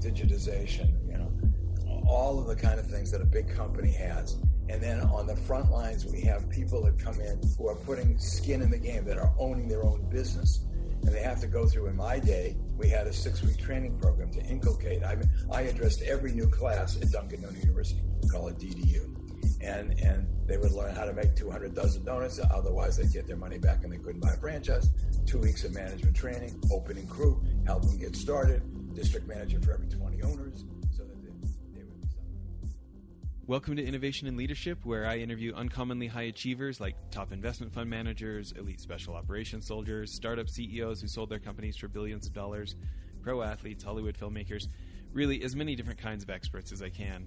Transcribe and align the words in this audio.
digitization, 0.00 0.90
you 1.08 1.18
know, 1.18 1.30
all 2.08 2.38
of 2.38 2.46
the 2.46 2.56
kind 2.56 2.80
of 2.80 2.86
things 2.86 3.10
that 3.10 3.20
a 3.20 3.26
big 3.26 3.48
company 3.54 3.92
has. 3.92 4.36
And 4.68 4.80
then 4.80 5.00
on 5.00 5.26
the 5.26 5.36
front 5.36 5.70
lines, 5.70 6.06
we 6.06 6.20
have 6.22 6.48
people 6.48 6.82
that 6.84 6.98
come 6.98 7.20
in 7.20 7.40
who 7.58 7.68
are 7.68 7.74
putting 7.74 8.18
skin 8.18 8.62
in 8.62 8.70
the 8.70 8.78
game, 8.78 9.04
that 9.04 9.18
are 9.18 9.32
owning 9.38 9.68
their 9.68 9.84
own 9.84 10.08
business. 10.10 10.64
And 11.02 11.12
they 11.14 11.22
have 11.22 11.40
to 11.40 11.46
go 11.46 11.66
through, 11.66 11.86
in 11.86 11.96
my 11.96 12.18
day, 12.18 12.56
we 12.76 12.88
had 12.88 13.06
a 13.06 13.12
six 13.12 13.42
week 13.42 13.58
training 13.58 13.98
program 13.98 14.30
to 14.32 14.40
inculcate. 14.44 15.02
I, 15.02 15.16
I 15.50 15.62
addressed 15.62 16.02
every 16.02 16.32
new 16.32 16.46
class 16.46 16.96
at 16.96 17.10
Dunkin' 17.10 17.42
University, 17.60 18.00
we 18.22 18.28
call 18.28 18.48
it 18.48 18.58
DDU. 18.58 19.16
And, 19.62 19.98
and 20.00 20.26
they 20.46 20.56
would 20.56 20.72
learn 20.72 20.94
how 20.94 21.04
to 21.04 21.12
make 21.12 21.34
200 21.36 21.74
dozen 21.74 22.04
donuts, 22.04 22.40
otherwise 22.50 22.96
they'd 22.96 23.12
get 23.12 23.26
their 23.26 23.36
money 23.36 23.58
back 23.58 23.82
and 23.82 23.92
they 23.92 23.98
couldn't 23.98 24.20
buy 24.20 24.32
a 24.32 24.36
franchise. 24.36 24.88
Two 25.26 25.38
weeks 25.38 25.64
of 25.64 25.74
management 25.74 26.14
training, 26.14 26.60
opening 26.72 27.06
crew, 27.06 27.42
help 27.66 27.82
them 27.82 27.98
get 27.98 28.14
started, 28.14 28.62
district 28.94 29.26
manager 29.26 29.60
for 29.60 29.72
every 29.72 29.88
20 29.88 30.22
owners. 30.22 30.64
So 30.90 31.04
that 31.04 31.22
they, 31.22 31.28
they 31.74 31.84
would 31.84 32.00
be 32.00 32.08
Welcome 33.46 33.76
to 33.76 33.84
Innovation 33.84 34.28
and 34.28 34.36
Leadership, 34.36 34.84
where 34.84 35.06
I 35.06 35.18
interview 35.18 35.54
uncommonly 35.54 36.06
high 36.06 36.22
achievers 36.22 36.80
like 36.80 36.94
top 37.10 37.32
investment 37.32 37.72
fund 37.72 37.90
managers, 37.90 38.52
elite 38.52 38.80
special 38.80 39.14
operations 39.14 39.66
soldiers, 39.66 40.14
startup 40.14 40.48
CEOs 40.48 41.00
who 41.00 41.08
sold 41.08 41.30
their 41.30 41.38
companies 41.38 41.76
for 41.76 41.88
billions 41.88 42.26
of 42.26 42.32
dollars, 42.32 42.76
pro 43.22 43.42
athletes, 43.42 43.84
Hollywood 43.84 44.16
filmmakers, 44.16 44.68
really 45.12 45.42
as 45.42 45.56
many 45.56 45.74
different 45.74 46.00
kinds 46.00 46.22
of 46.22 46.30
experts 46.30 46.72
as 46.72 46.82
I 46.82 46.90
can. 46.90 47.26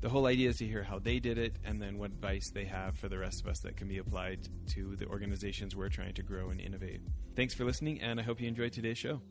The 0.00 0.10
whole 0.10 0.26
idea 0.26 0.50
is 0.50 0.58
to 0.58 0.66
hear 0.66 0.82
how 0.82 0.98
they 0.98 1.18
did 1.18 1.38
it 1.38 1.56
and 1.64 1.80
then 1.80 1.96
what 1.98 2.10
advice 2.10 2.50
they 2.50 2.66
have 2.66 2.98
for 2.98 3.08
the 3.08 3.18
rest 3.18 3.40
of 3.40 3.46
us 3.46 3.60
that 3.60 3.76
can 3.76 3.88
be 3.88 3.98
applied 3.98 4.48
to 4.74 4.96
the 4.96 5.06
organizations 5.06 5.74
we're 5.74 5.88
trying 5.88 6.14
to 6.14 6.22
grow 6.22 6.50
and 6.50 6.60
innovate. 6.60 7.00
Thanks 7.34 7.54
for 7.54 7.64
listening, 7.64 8.02
and 8.02 8.20
I 8.20 8.22
hope 8.22 8.40
you 8.40 8.46
enjoyed 8.46 8.72
today's 8.72 8.98
show. 8.98 9.22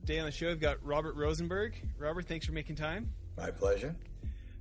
Today 0.00 0.18
on 0.18 0.26
the 0.26 0.32
show, 0.32 0.50
I've 0.50 0.60
got 0.60 0.84
Robert 0.84 1.14
Rosenberg. 1.14 1.74
Robert, 1.98 2.26
thanks 2.26 2.46
for 2.46 2.52
making 2.52 2.76
time. 2.76 3.12
My 3.36 3.50
pleasure. 3.50 3.94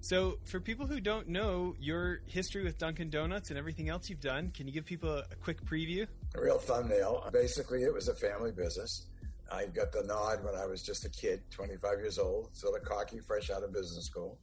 So, 0.02 0.38
for 0.44 0.60
people 0.60 0.86
who 0.86 1.00
don't 1.00 1.28
know 1.28 1.76
your 1.80 2.22
history 2.26 2.64
with 2.64 2.78
Dunkin' 2.78 3.10
Donuts 3.10 3.50
and 3.50 3.58
everything 3.58 3.90
else 3.90 4.10
you've 4.10 4.22
done, 4.22 4.52
can 4.52 4.68
you 4.68 4.74
give 4.74 4.86
people 4.86 5.10
a, 5.10 5.26
a 5.32 5.36
quick 5.42 5.64
preview? 5.66 6.08
A 6.36 6.42
real 6.42 6.60
thumbnail. 6.60 7.28
Basically, 7.34 7.84
it 7.84 7.94
was 7.94 8.08
a 8.08 8.16
family 8.16 8.52
business. 8.52 9.08
I 9.52 9.66
got 9.66 9.92
the 9.92 10.04
nod 10.04 10.44
when 10.44 10.56
I 10.56 10.66
was 10.66 10.84
just 10.84 11.06
a 11.06 11.10
kid, 11.10 11.42
25 11.52 12.00
years 12.00 12.20
old, 12.20 12.56
sort 12.56 12.80
of 12.80 12.88
cocky, 12.88 13.20
fresh 13.20 13.50
out 13.50 13.64
of 13.64 13.74
business 13.74 14.06
school, 14.06 14.38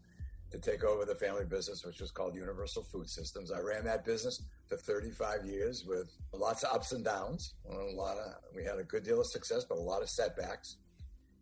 to 0.50 0.58
take 0.58 0.82
over 0.84 1.04
the 1.04 1.14
family 1.14 1.44
business, 1.44 1.84
which 1.84 2.00
was 2.00 2.10
called 2.10 2.34
Universal 2.34 2.82
Food 2.84 3.08
Systems. 3.08 3.52
I 3.52 3.60
ran 3.60 3.84
that 3.84 4.04
business 4.04 4.42
for 4.66 4.76
35 4.76 5.46
years 5.46 5.84
with 5.86 6.10
lots 6.32 6.64
of 6.64 6.74
ups 6.74 6.92
and 6.92 7.04
downs. 7.04 7.54
A 7.70 7.94
lot 7.94 8.16
of, 8.18 8.34
we 8.54 8.64
had 8.64 8.78
a 8.78 8.84
good 8.84 9.04
deal 9.04 9.20
of 9.20 9.26
success, 9.26 9.64
but 9.64 9.78
a 9.78 9.80
lot 9.80 10.02
of 10.02 10.10
setbacks. 10.10 10.76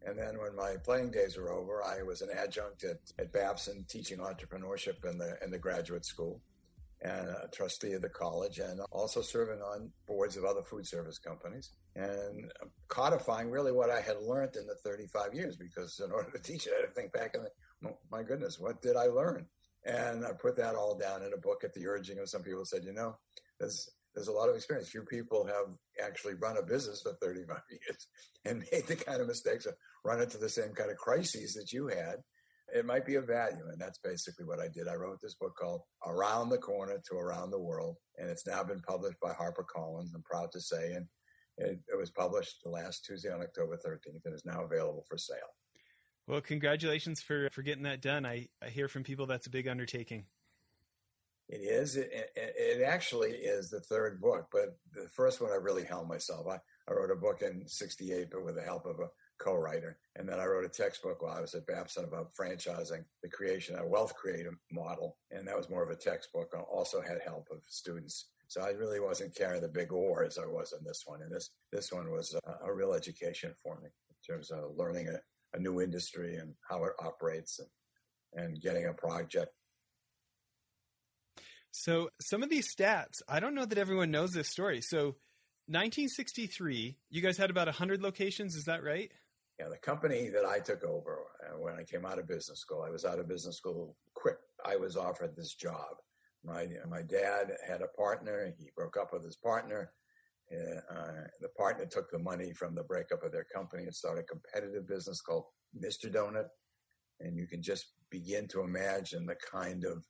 And 0.06 0.18
then 0.18 0.38
when 0.38 0.54
my 0.54 0.76
playing 0.84 1.10
days 1.10 1.36
were 1.36 1.50
over, 1.50 1.82
I 1.82 2.02
was 2.02 2.20
an 2.20 2.28
adjunct 2.36 2.84
at, 2.84 2.98
at 3.18 3.32
Babson 3.32 3.84
teaching 3.88 4.18
entrepreneurship 4.18 5.04
in 5.04 5.18
the, 5.18 5.36
in 5.42 5.50
the 5.50 5.58
graduate 5.58 6.04
school 6.04 6.40
and 7.02 7.28
a 7.28 7.48
trustee 7.52 7.92
of 7.92 8.02
the 8.02 8.08
college 8.08 8.58
and 8.58 8.80
also 8.90 9.20
serving 9.20 9.60
on 9.60 9.90
boards 10.06 10.36
of 10.36 10.44
other 10.44 10.62
food 10.62 10.86
service 10.86 11.18
companies 11.18 11.72
and 11.96 12.50
codifying 12.88 13.50
really 13.50 13.72
what 13.72 13.90
I 13.90 14.00
had 14.00 14.16
learned 14.22 14.56
in 14.56 14.66
the 14.66 14.74
35 14.76 15.34
years 15.34 15.56
because 15.56 16.00
in 16.04 16.10
order 16.10 16.30
to 16.30 16.42
teach 16.42 16.66
it, 16.66 16.72
I 16.76 16.80
had 16.80 16.88
to 16.88 16.94
think 16.94 17.12
back 17.12 17.34
and 17.34 17.46
oh, 17.86 17.98
my 18.10 18.22
goodness, 18.22 18.58
what 18.58 18.80
did 18.80 18.96
I 18.96 19.06
learn? 19.06 19.46
And 19.84 20.24
I 20.24 20.32
put 20.32 20.56
that 20.56 20.74
all 20.74 20.96
down 20.96 21.22
in 21.22 21.32
a 21.34 21.40
book 21.40 21.62
at 21.62 21.74
the 21.74 21.86
urging 21.86 22.18
of 22.18 22.30
some 22.30 22.42
people 22.42 22.64
said, 22.64 22.84
you 22.84 22.94
know, 22.94 23.16
there's, 23.60 23.90
there's 24.14 24.28
a 24.28 24.32
lot 24.32 24.48
of 24.48 24.56
experience. 24.56 24.88
Few 24.88 25.02
people 25.02 25.46
have 25.46 25.66
actually 26.04 26.34
run 26.34 26.56
a 26.56 26.62
business 26.62 27.02
for 27.02 27.12
35 27.20 27.58
years 27.70 28.06
and 28.44 28.64
made 28.72 28.86
the 28.86 28.96
kind 28.96 29.20
of 29.20 29.26
mistakes 29.26 29.66
of 29.66 29.74
run 30.04 30.20
into 30.20 30.38
the 30.38 30.48
same 30.48 30.72
kind 30.74 30.90
of 30.90 30.96
crises 30.96 31.54
that 31.54 31.72
you 31.72 31.88
had 31.88 32.16
it 32.72 32.86
might 32.86 33.04
be 33.04 33.16
a 33.16 33.20
value. 33.20 33.68
And 33.70 33.80
that's 33.80 33.98
basically 33.98 34.44
what 34.44 34.60
I 34.60 34.68
did. 34.68 34.88
I 34.88 34.94
wrote 34.94 35.20
this 35.20 35.34
book 35.34 35.54
called 35.56 35.82
Around 36.06 36.48
the 36.48 36.58
Corner 36.58 37.00
to 37.08 37.16
Around 37.16 37.50
the 37.50 37.60
World, 37.60 37.96
and 38.18 38.28
it's 38.30 38.46
now 38.46 38.62
been 38.64 38.80
published 38.80 39.20
by 39.20 39.32
HarperCollins, 39.32 40.14
I'm 40.14 40.22
proud 40.22 40.50
to 40.52 40.60
say. 40.60 40.92
And 40.92 41.06
it, 41.58 41.78
it 41.88 41.98
was 41.98 42.10
published 42.10 42.62
last 42.64 43.04
Tuesday 43.04 43.30
on 43.30 43.42
October 43.42 43.76
13th 43.76 44.24
and 44.24 44.34
is 44.34 44.44
now 44.44 44.64
available 44.64 45.04
for 45.08 45.18
sale. 45.18 45.36
Well, 46.26 46.40
congratulations 46.40 47.20
for, 47.20 47.48
for 47.52 47.62
getting 47.62 47.84
that 47.84 48.00
done. 48.00 48.24
I, 48.24 48.48
I 48.62 48.70
hear 48.70 48.88
from 48.88 49.04
people 49.04 49.26
that's 49.26 49.46
a 49.46 49.50
big 49.50 49.68
undertaking. 49.68 50.24
It 51.48 51.60
is. 51.60 51.96
It, 51.96 52.10
it, 52.10 52.54
it, 52.56 52.82
actually 52.82 53.32
is 53.32 53.68
the 53.68 53.80
third 53.80 54.20
book, 54.20 54.46
but 54.50 54.78
the 54.94 55.08
first 55.08 55.40
one 55.40 55.52
I 55.52 55.56
really 55.56 55.84
held 55.84 56.08
myself. 56.08 56.46
I, 56.48 56.58
I 56.88 56.94
wrote 56.94 57.10
a 57.10 57.16
book 57.16 57.42
in 57.42 57.64
68, 57.66 58.28
but 58.30 58.44
with 58.44 58.54
the 58.54 58.62
help 58.62 58.86
of 58.86 58.98
a 59.00 59.08
co-writer. 59.38 59.98
And 60.16 60.28
then 60.28 60.40
I 60.40 60.46
wrote 60.46 60.64
a 60.64 60.68
textbook 60.68 61.22
while 61.22 61.36
I 61.36 61.40
was 61.40 61.54
at 61.54 61.66
Babson 61.66 62.04
about 62.04 62.32
franchising, 62.34 63.04
the 63.22 63.28
creation 63.28 63.74
of 63.74 63.84
a 63.84 63.88
wealth 63.88 64.14
creative 64.14 64.54
model. 64.72 65.16
And 65.30 65.46
that 65.46 65.56
was 65.56 65.68
more 65.68 65.82
of 65.82 65.90
a 65.90 65.96
textbook. 65.96 66.52
I 66.54 66.60
also 66.60 67.00
had 67.00 67.18
help 67.24 67.48
of 67.50 67.58
students. 67.68 68.28
So 68.48 68.62
I 68.62 68.70
really 68.70 69.00
wasn't 69.00 69.34
carrying 69.34 69.62
the 69.62 69.68
big 69.68 69.92
oar 69.92 70.24
as 70.24 70.38
I 70.38 70.46
was 70.46 70.72
in 70.78 70.84
this 70.84 71.02
one. 71.04 71.22
And 71.22 71.32
this, 71.32 71.50
this 71.72 71.92
one 71.92 72.10
was 72.10 72.34
a, 72.46 72.66
a 72.66 72.72
real 72.72 72.94
education 72.94 73.52
for 73.62 73.78
me 73.80 73.88
in 73.88 74.34
terms 74.34 74.50
of 74.50 74.76
learning 74.76 75.08
a, 75.08 75.56
a 75.56 75.60
new 75.60 75.82
industry 75.82 76.36
and 76.36 76.54
how 76.68 76.84
it 76.84 76.92
operates 76.98 77.58
and, 77.58 78.44
and 78.44 78.62
getting 78.62 78.86
a 78.86 78.94
project 78.94 79.52
so 81.76 82.08
some 82.20 82.44
of 82.44 82.50
these 82.50 82.72
stats, 82.72 83.20
I 83.28 83.40
don't 83.40 83.56
know 83.56 83.64
that 83.64 83.78
everyone 83.78 84.12
knows 84.12 84.30
this 84.30 84.48
story. 84.48 84.80
So 84.80 85.16
1963, 85.66 86.96
you 87.10 87.20
guys 87.20 87.36
had 87.36 87.50
about 87.50 87.66
100 87.66 88.00
locations, 88.00 88.54
is 88.54 88.62
that 88.66 88.84
right? 88.84 89.10
Yeah, 89.58 89.70
the 89.70 89.78
company 89.78 90.28
that 90.28 90.44
I 90.44 90.60
took 90.60 90.84
over 90.84 91.24
uh, 91.44 91.58
when 91.58 91.74
I 91.74 91.82
came 91.82 92.06
out 92.06 92.20
of 92.20 92.28
business 92.28 92.60
school, 92.60 92.84
I 92.86 92.90
was 92.90 93.04
out 93.04 93.18
of 93.18 93.26
business 93.26 93.56
school 93.56 93.96
quick. 94.14 94.36
I 94.64 94.76
was 94.76 94.96
offered 94.96 95.34
this 95.34 95.54
job. 95.54 95.96
My 96.44 96.68
my 96.88 97.02
dad 97.02 97.50
had 97.66 97.82
a 97.82 97.88
partner. 97.88 98.54
He 98.56 98.70
broke 98.76 98.96
up 98.96 99.12
with 99.12 99.24
his 99.24 99.36
partner. 99.36 99.90
Uh, 100.52 101.26
the 101.40 101.48
partner 101.56 101.86
took 101.86 102.08
the 102.12 102.18
money 102.20 102.52
from 102.52 102.76
the 102.76 102.84
breakup 102.84 103.24
of 103.24 103.32
their 103.32 103.46
company 103.52 103.82
and 103.82 103.94
started 103.94 104.24
a 104.24 104.32
competitive 104.32 104.86
business 104.86 105.20
called 105.20 105.46
Mr. 105.76 106.12
Donut. 106.12 106.46
And 107.18 107.36
you 107.36 107.48
can 107.48 107.62
just 107.62 107.86
begin 108.10 108.46
to 108.48 108.60
imagine 108.60 109.26
the 109.26 109.36
kind 109.50 109.84
of 109.84 110.04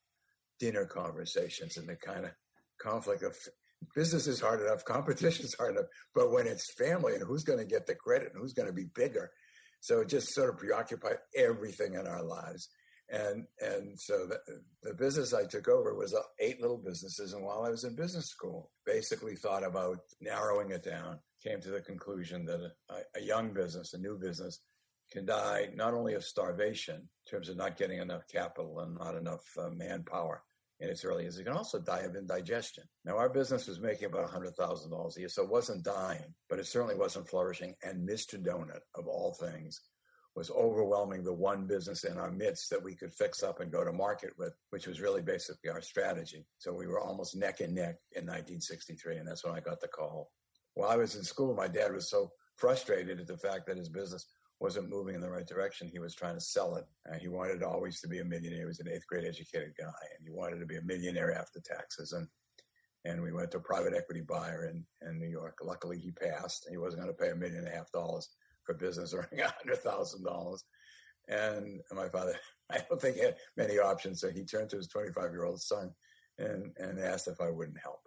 dinner 0.64 0.86
conversations 0.86 1.76
and 1.76 1.86
the 1.86 1.96
kind 1.96 2.24
of 2.24 2.30
conflict 2.80 3.22
of 3.22 3.36
business 3.94 4.26
is 4.26 4.40
hard 4.40 4.62
enough, 4.62 4.82
competition 4.96 5.44
is 5.44 5.54
hard 5.54 5.72
enough, 5.74 5.90
but 6.14 6.32
when 6.32 6.46
it's 6.46 6.72
family 6.72 7.12
and 7.14 7.22
who's 7.22 7.44
going 7.44 7.58
to 7.58 7.66
get 7.66 7.86
the 7.86 7.94
credit 7.94 8.30
and 8.32 8.40
who's 8.40 8.54
going 8.54 8.68
to 8.68 8.72
be 8.72 8.86
bigger, 8.94 9.30
so 9.80 10.00
it 10.00 10.08
just 10.08 10.32
sort 10.32 10.48
of 10.48 10.56
preoccupied 10.56 11.18
everything 11.36 11.94
in 11.94 12.06
our 12.06 12.24
lives. 12.24 12.70
And 13.10 13.44
and 13.60 14.00
so 14.00 14.26
the, 14.26 14.38
the 14.82 14.94
business 14.94 15.34
I 15.34 15.44
took 15.44 15.68
over 15.68 15.94
was 15.94 16.14
uh, 16.14 16.22
eight 16.40 16.62
little 16.62 16.78
businesses. 16.78 17.34
And 17.34 17.44
while 17.44 17.62
I 17.62 17.68
was 17.68 17.84
in 17.84 17.94
business 17.94 18.28
school, 18.28 18.70
basically 18.86 19.36
thought 19.36 19.62
about 19.62 19.98
narrowing 20.22 20.70
it 20.70 20.82
down. 20.82 21.18
Came 21.42 21.60
to 21.60 21.70
the 21.70 21.82
conclusion 21.82 22.46
that 22.46 22.72
a, 22.88 23.18
a 23.18 23.22
young 23.22 23.52
business, 23.52 23.92
a 23.92 23.98
new 23.98 24.18
business, 24.18 24.60
can 25.12 25.26
die 25.26 25.68
not 25.74 25.92
only 25.92 26.14
of 26.14 26.24
starvation 26.24 26.96
in 26.96 27.30
terms 27.30 27.48
of 27.50 27.56
not 27.58 27.76
getting 27.76 27.98
enough 27.98 28.22
capital 28.32 28.80
and 28.80 28.96
not 28.96 29.14
enough 29.14 29.44
uh, 29.58 29.68
manpower, 29.70 30.42
in 30.80 30.88
its 30.88 31.04
early 31.04 31.22
years. 31.22 31.38
You 31.38 31.44
can 31.44 31.56
also 31.56 31.78
die 31.78 32.00
of 32.00 32.16
indigestion. 32.16 32.84
Now, 33.04 33.16
our 33.16 33.28
business 33.28 33.68
was 33.68 33.80
making 33.80 34.06
about 34.06 34.30
$100,000 34.30 35.16
a 35.16 35.20
year, 35.20 35.28
so 35.28 35.42
it 35.42 35.50
wasn't 35.50 35.84
dying, 35.84 36.34
but 36.48 36.58
it 36.58 36.66
certainly 36.66 36.96
wasn't 36.96 37.28
flourishing. 37.28 37.74
And 37.82 38.08
Mr. 38.08 38.42
Donut, 38.42 38.80
of 38.94 39.06
all 39.06 39.34
things, 39.34 39.80
was 40.34 40.50
overwhelming 40.50 41.22
the 41.22 41.32
one 41.32 41.66
business 41.66 42.02
in 42.04 42.18
our 42.18 42.30
midst 42.30 42.68
that 42.70 42.82
we 42.82 42.94
could 42.94 43.12
fix 43.12 43.42
up 43.42 43.60
and 43.60 43.70
go 43.70 43.84
to 43.84 43.92
market 43.92 44.32
with, 44.36 44.52
which 44.70 44.86
was 44.86 45.00
really 45.00 45.22
basically 45.22 45.70
our 45.70 45.80
strategy. 45.80 46.44
So 46.58 46.72
we 46.72 46.88
were 46.88 47.00
almost 47.00 47.36
neck 47.36 47.60
and 47.60 47.74
neck 47.74 47.96
in 48.12 48.24
1963, 48.24 49.18
and 49.18 49.28
that's 49.28 49.44
when 49.44 49.54
I 49.54 49.60
got 49.60 49.80
the 49.80 49.88
call. 49.88 50.32
While 50.74 50.90
I 50.90 50.96
was 50.96 51.14
in 51.14 51.22
school, 51.22 51.54
my 51.54 51.68
dad 51.68 51.92
was 51.92 52.10
so 52.10 52.32
frustrated 52.56 53.20
at 53.20 53.28
the 53.28 53.36
fact 53.36 53.66
that 53.66 53.76
his 53.76 53.88
business 53.88 54.26
wasn't 54.60 54.88
moving 54.88 55.14
in 55.14 55.20
the 55.20 55.30
right 55.30 55.46
direction. 55.46 55.88
He 55.88 55.98
was 55.98 56.14
trying 56.14 56.34
to 56.34 56.40
sell 56.40 56.76
it. 56.76 56.84
Uh, 57.10 57.18
he 57.18 57.28
wanted 57.28 57.62
always 57.62 58.00
to 58.00 58.08
be 58.08 58.20
a 58.20 58.24
millionaire. 58.24 58.60
He 58.60 58.66
was 58.66 58.80
an 58.80 58.88
eighth 58.88 59.06
grade 59.06 59.24
educated 59.24 59.74
guy, 59.78 59.84
and 59.86 60.24
he 60.24 60.30
wanted 60.30 60.60
to 60.60 60.66
be 60.66 60.76
a 60.76 60.82
millionaire 60.82 61.32
after 61.32 61.60
taxes. 61.60 62.12
And 62.12 62.28
and 63.06 63.22
we 63.22 63.32
went 63.32 63.50
to 63.50 63.58
a 63.58 63.60
private 63.60 63.92
equity 63.94 64.22
buyer 64.22 64.64
in, 64.64 64.84
in 65.06 65.18
New 65.18 65.28
York. 65.28 65.58
Luckily, 65.62 65.98
he 65.98 66.10
passed. 66.10 66.66
He 66.70 66.78
wasn't 66.78 67.02
going 67.02 67.14
to 67.14 67.22
pay 67.22 67.30
a 67.30 67.36
million 67.36 67.58
and 67.58 67.68
a 67.68 67.76
half 67.76 67.92
dollars 67.92 68.30
for 68.64 68.74
business 68.74 69.12
earning 69.14 69.44
a 69.44 69.52
hundred 69.58 69.82
thousand 69.82 70.24
dollars. 70.24 70.64
And 71.28 71.80
my 71.92 72.08
father, 72.08 72.34
I 72.70 72.78
don't 72.88 73.00
think 73.00 73.18
had 73.18 73.36
many 73.56 73.78
options, 73.78 74.20
so 74.20 74.30
he 74.30 74.44
turned 74.44 74.70
to 74.70 74.76
his 74.76 74.88
25 74.88 75.32
year 75.32 75.44
old 75.44 75.60
son 75.60 75.90
and 76.38 76.72
and 76.78 76.98
asked 76.98 77.28
if 77.28 77.40
I 77.40 77.50
wouldn't 77.50 77.78
help. 77.82 78.00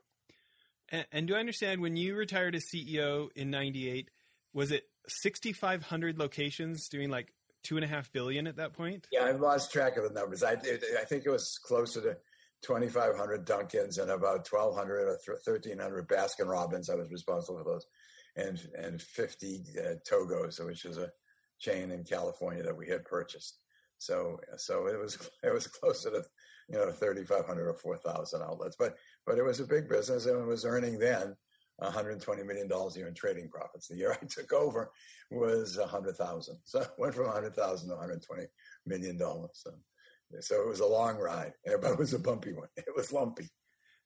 And, 0.90 1.06
and 1.12 1.28
do 1.28 1.36
I 1.36 1.40
understand 1.40 1.82
when 1.82 1.96
you 1.96 2.16
retired 2.16 2.56
as 2.56 2.66
CEO 2.66 3.30
in 3.36 3.52
'98? 3.52 4.10
Was 4.54 4.72
it 4.72 4.86
6,500 5.08 6.18
locations 6.18 6.88
doing 6.90 7.10
like 7.10 7.34
two 7.64 7.76
and 7.76 7.84
a 7.84 7.88
half 7.88 8.12
billion 8.12 8.48
at 8.48 8.58
that 8.58 8.74
point? 8.74 9.08
Yeah, 9.12 9.26
I've 9.26 9.42
lost 9.42 9.72
track 9.72 9.98
of 9.98 10.04
the 10.04 10.20
numbers. 10.20 10.44
I, 10.44 10.54
I 10.54 11.06
think 11.06 11.26
it 11.26 11.30
was 11.30 11.60
closer 11.64 12.02
to 12.02 12.18
2,500 12.64 13.46
Dunkins 13.46 14.00
and 14.00 14.12
about 14.12 14.48
1,200 14.52 15.08
or 15.08 15.20
1,300 15.26 16.08
Baskin 16.08 16.48
Robbins. 16.48 16.90
I 16.90 16.96
was 16.96 17.12
responsible 17.12 17.60
for 17.60 17.64
those, 17.64 17.86
and 18.36 18.60
and 18.78 19.02
50 19.02 19.64
uh, 19.80 19.82
Togo's, 20.10 20.60
which 20.60 20.86
is 20.86 20.98
a 20.98 21.12
chain 21.60 21.92
in 21.92 22.04
California 22.04 22.64
that 22.64 22.78
we 22.78 22.88
had 22.88 23.06
purchased. 23.06 23.60
So 23.98 24.40
so 24.58 24.88
it 24.88 25.00
was 25.00 25.18
it 25.44 25.54
was 25.54 25.68
closer 25.68 26.10
to 26.12 26.24
you 26.70 26.78
know 26.78 26.92
3,500 26.92 27.68
or 27.68 27.74
4,000 27.74 28.42
outlets, 28.42 28.76
but 28.78 28.96
but 29.26 29.38
it 29.38 29.44
was 29.44 29.60
a 29.60 29.66
big 29.66 29.88
business 29.88 30.26
and 30.26 30.40
it 30.40 30.46
was 30.46 30.66
earning 30.66 31.00
then 31.00 31.36
120 31.78 32.44
million 32.44 32.68
dollars 32.68 32.96
a 32.96 33.00
year 33.00 33.08
in 33.08 33.14
trading 33.14 33.50
profits. 33.50 33.88
The 33.88 33.96
year 33.96 34.18
I 34.20 34.26
took 34.26 34.52
over 34.54 34.92
was 35.30 35.78
100,000, 35.78 36.58
so 36.64 36.82
it 36.82 36.90
went 36.98 37.14
from 37.14 37.26
100,000 37.26 37.90
to 37.90 37.96
120 37.96 38.48
million 38.86 39.18
dollars. 39.18 39.52
So 39.54 39.72
so 40.42 40.62
it 40.62 40.68
was 40.68 40.82
a 40.82 40.86
long 40.86 41.18
ride, 41.18 41.54
but 41.66 41.92
it 41.92 41.98
was 41.98 42.14
a 42.14 42.20
bumpy 42.20 42.54
one. 42.54 42.68
It 42.76 42.96
was 42.96 43.14
lumpy. 43.14 43.50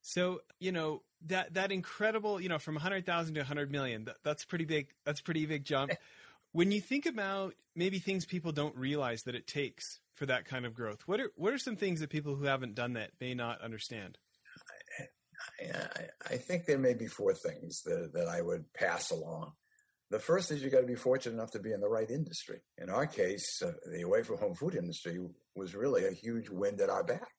So 0.02 0.42
you 0.60 0.72
know 0.72 1.04
that 1.28 1.54
that 1.54 1.72
incredible 1.72 2.42
you 2.42 2.50
know 2.50 2.60
from 2.60 2.76
100,000 2.76 3.36
to 3.36 3.42
100 3.42 3.72
million 3.72 4.06
that, 4.06 4.18
that's 4.24 4.46
pretty 4.46 4.66
big. 4.66 4.90
That's 5.06 5.22
pretty 5.22 5.46
big 5.46 5.64
jump. 5.64 5.92
when 6.52 6.72
you 6.72 6.82
think 6.82 7.06
about 7.06 7.56
maybe 7.76 8.00
things 8.00 8.26
people 8.26 8.52
don't 8.52 8.76
realize 8.76 9.24
that 9.24 9.36
it 9.36 9.48
takes 9.48 10.00
for 10.14 10.26
that 10.26 10.46
kind 10.46 10.66
of 10.66 10.74
growth, 10.74 11.08
what 11.08 11.20
are 11.20 11.32
what 11.36 11.54
are 11.54 11.58
some 11.58 11.76
things 11.76 12.00
that 12.02 12.10
people 12.10 12.36
who 12.36 12.46
haven't 12.46 12.76
done 12.76 12.94
that 12.94 13.12
may 13.20 13.34
not 13.34 13.62
understand? 13.62 14.18
I, 16.30 16.38
think 16.38 16.66
there 16.66 16.78
may 16.78 16.94
be 16.94 17.08
four 17.08 17.34
things 17.34 17.82
that, 17.84 18.12
that 18.14 18.28
I 18.28 18.42
would 18.42 18.72
pass 18.74 19.12
along. 19.12 19.54
The 20.10 20.20
first 20.20 20.52
is 20.52 20.62
you 20.62 20.70
got 20.70 20.82
to 20.82 20.88
be 20.88 20.96
fortunate 20.96 21.36
enough 21.36 21.52
to 21.52 21.60
be 21.60 21.72
in 21.72 21.80
the 21.80 21.88
right 21.88 22.10
industry. 22.10 22.60
In 22.78 22.90
our 22.90 23.08
case, 23.08 23.62
uh, 23.66 23.72
the 23.92 24.02
away 24.02 24.24
from 24.24 24.38
home 24.38 24.56
food 24.56 24.76
industry 24.76 25.18
was 25.56 25.74
really 25.76 26.06
a 26.06 26.12
huge 26.12 26.50
wind 26.50 26.82
at 26.82 26.90
our 26.90 27.04
back. 27.04 27.30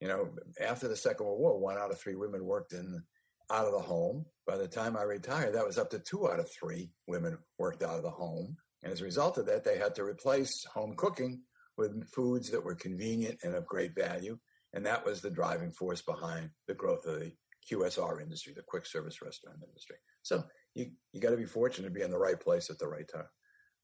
You 0.00 0.08
know, 0.08 0.30
after 0.60 0.88
the 0.88 0.96
Second 0.96 1.26
World 1.26 1.40
War, 1.40 1.58
one 1.58 1.78
out 1.78 1.90
of 1.90 2.00
three 2.00 2.16
women 2.16 2.44
worked 2.44 2.72
in 2.72 3.02
out 3.50 3.66
of 3.66 3.72
the 3.72 3.80
home. 3.80 4.24
By 4.46 4.56
the 4.56 4.68
time 4.68 4.96
I 4.96 5.02
retired, 5.02 5.54
that 5.54 5.66
was 5.66 5.78
up 5.78 5.90
to 5.90 5.98
two 5.98 6.28
out 6.28 6.40
of 6.40 6.50
three 6.50 6.90
women 7.06 7.38
worked 7.58 7.82
out 7.82 7.96
of 7.96 8.02
the 8.02 8.10
home. 8.10 8.56
And 8.82 8.92
as 8.92 9.00
a 9.00 9.04
result 9.04 9.38
of 9.38 9.46
that, 9.46 9.64
they 9.64 9.78
had 9.78 9.94
to 9.96 10.04
replace 10.04 10.64
home 10.64 10.94
cooking 10.96 11.42
with 11.76 12.08
foods 12.10 12.50
that 12.50 12.64
were 12.64 12.74
convenient 12.74 13.38
and 13.42 13.54
of 13.54 13.66
great 13.66 13.94
value. 13.94 14.38
And 14.72 14.86
that 14.86 15.04
was 15.04 15.20
the 15.20 15.30
driving 15.30 15.72
force 15.72 16.02
behind 16.02 16.50
the 16.68 16.74
growth 16.74 17.04
of 17.06 17.20
the 17.20 17.32
QSR 17.70 18.22
industry, 18.22 18.52
the 18.54 18.62
quick 18.62 18.86
service 18.86 19.20
restaurant 19.22 19.58
industry. 19.66 19.96
So 20.22 20.44
you, 20.74 20.92
you 21.12 21.20
got 21.20 21.30
to 21.30 21.36
be 21.36 21.44
fortunate 21.44 21.88
to 21.88 21.94
be 21.94 22.02
in 22.02 22.10
the 22.10 22.18
right 22.18 22.38
place 22.38 22.70
at 22.70 22.78
the 22.78 22.88
right 22.88 23.08
time. 23.08 23.26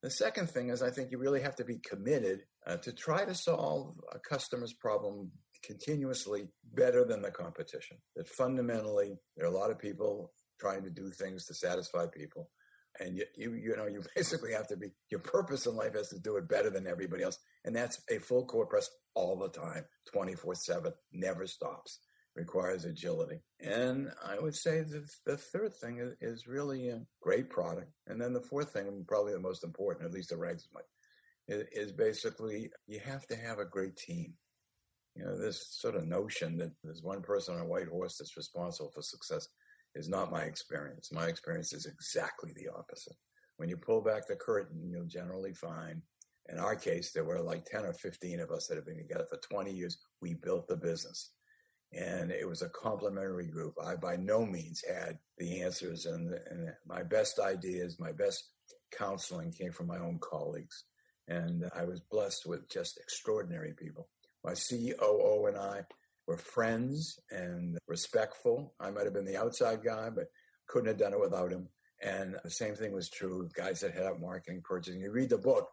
The 0.03 0.11
second 0.11 0.51
thing 0.51 0.69
is, 0.69 0.83
I 0.83 0.91
think 0.91 1.11
you 1.11 1.19
really 1.19 1.41
have 1.41 1.57
to 1.57 1.65
be 1.65 1.79
committed 1.79 2.45
uh, 2.67 2.77
to 2.79 2.93
try 2.93 3.25
to 3.25 3.35
solve 3.35 3.95
a 4.13 4.19
customer's 4.19 4.73
problem 4.73 5.31
continuously 5.65 6.49
better 6.75 7.05
than 7.05 7.23
the 7.23 7.31
competition. 7.31 7.97
That 8.15 8.29
fundamentally, 8.29 9.19
there 9.37 9.47
are 9.47 9.53
a 9.53 9.59
lot 9.59 9.71
of 9.71 9.79
people 9.79 10.33
trying 10.61 10.85
to 10.85 10.91
do 10.91 11.11
things 11.11 11.47
to 11.47 11.55
satisfy 11.55 12.07
people. 12.07 12.51
And 13.01 13.17
you, 13.17 13.25
you, 13.37 13.55
you 13.55 13.77
know, 13.77 13.87
you 13.87 14.03
basically 14.17 14.53
have 14.53 14.69
to 14.69 14.77
be, 14.77 14.89
your 15.11 15.21
purpose 15.21 15.67
in 15.67 15.75
life 15.75 15.95
is 15.97 16.09
to 16.09 16.19
do 16.19 16.37
it 16.37 16.49
better 16.49 16.71
than 16.71 16.87
everybody 16.87 17.23
else. 17.23 17.39
And 17.67 17.77
that's 17.77 18.01
a 18.11 18.19
full 18.19 18.47
court 18.47 18.71
press 18.71 18.89
all 19.15 19.37
the 19.37 19.49
time, 19.49 19.85
24 20.13 20.55
7, 20.55 20.93
never 21.13 21.47
stops, 21.47 22.01
requires 22.35 22.85
agility. 22.85 23.43
And 23.61 24.11
I 24.25 24.39
would 24.39 24.55
say 24.55 24.81
that 24.81 25.11
the 25.27 25.37
third 25.37 25.75
thing 25.75 25.99
is, 25.99 26.15
is 26.21 26.47
really 26.47 26.89
a 26.89 27.03
great 27.21 27.51
product. 27.51 27.93
And 28.07 28.21
then 28.21 28.33
the 28.33 28.41
fourth 28.41 28.73
thing, 28.73 29.05
probably 29.07 29.33
the 29.33 29.41
most 29.41 29.65
important, 29.65 30.07
at 30.07 30.15
least 30.15 30.31
the 30.31 30.37
ranks 30.37 30.69
much, 30.73 30.85
is, 31.49 31.67
is 31.73 31.93
basically 31.93 32.71
you 32.87 33.01
have 33.01 33.27
to 33.27 33.37
have 33.37 33.59
a 33.59 33.65
great 33.65 33.97
team 33.97 34.35
you 35.17 35.25
know, 35.25 35.37
this 35.37 35.69
sort 35.71 35.97
of 35.97 36.07
notion 36.07 36.59
that 36.59 36.73
there's 36.85 37.03
one 37.03 37.23
person 37.23 37.55
on 37.55 37.63
a 37.63 37.67
white 37.67 37.89
horse 37.89 38.19
that's 38.19 38.37
responsible 38.37 38.91
for 38.95 39.03
success 39.03 39.49
is 39.95 40.09
not 40.09 40.31
my 40.31 40.43
experience. 40.43 41.11
My 41.11 41.27
experience 41.27 41.73
is 41.73 41.87
exactly 41.87 42.53
the 42.55 42.69
opposite. 42.69 43.17
When 43.57 43.71
you 43.71 43.79
pull 43.79 44.03
back 44.03 44.27
the 44.27 44.37
curtain, 44.37 44.87
you'll 44.91 45.07
generally 45.07 45.55
find, 45.55 46.03
in 46.49 46.59
our 46.59 46.77
case, 46.77 47.13
there 47.13 47.25
were 47.25 47.41
like 47.41 47.65
10 47.65 47.85
or 47.85 47.93
15 47.93 48.41
of 48.41 48.51
us 48.51 48.67
that 48.67 48.77
have 48.77 48.87
been 48.87 48.99
together 48.99 49.27
for 49.29 49.39
20 49.39 49.73
years. 49.73 49.99
We 50.21 50.35
built 50.35 50.69
the 50.69 50.77
business. 50.77 51.33
And 51.93 52.31
it 52.31 52.47
was 52.47 52.63
a 52.63 52.69
complementary 52.69 53.47
group. 53.47 53.75
I 53.83 53.97
by 53.97 54.17
no 54.17 54.45
means 54.45 54.83
had 54.87 55.19
the 55.39 55.63
answers, 55.63 56.07
and, 56.07 56.35
and 56.51 56.73
my 56.87 57.03
best 57.03 57.39
ideas, 57.39 58.01
my 58.01 58.13
best 58.13 58.43
counseling 58.97 59.53
came 59.53 59.73
from 59.73 59.87
my 59.87 59.99
own 59.99 60.19
colleagues. 60.21 60.85
And 61.29 61.65
I 61.75 61.85
was 61.85 62.01
blessed 62.01 62.47
with 62.47 62.69
just 62.69 62.99
extraordinary 62.99 63.73
people. 63.77 64.09
My 64.45 64.55
COO 64.55 65.47
and 65.47 65.57
I 65.57 65.83
were 66.27 66.37
friends 66.37 67.19
and 67.31 67.79
respectful. 67.89 68.75
I 68.81 68.91
might 68.91 69.05
have 69.05 69.15
been 69.15 69.25
the 69.25 69.37
outside 69.37 69.83
guy, 69.85 70.11
but 70.11 70.27
couldn't 70.69 70.89
have 70.89 70.99
done 70.99 71.13
it 71.13 71.21
without 71.21 71.53
him. 71.53 71.69
And 72.03 72.37
the 72.45 72.51
same 72.51 72.75
thing 72.75 72.93
was 72.93 73.09
true 73.09 73.43
of 73.43 73.55
guys 73.55 73.81
that 73.81 73.95
head 73.95 74.05
up 74.05 74.21
marketing, 74.21 74.63
purchasing. 74.65 75.01
You 75.01 75.13
read 75.13 75.31
the 75.31 75.39
book, 75.39 75.69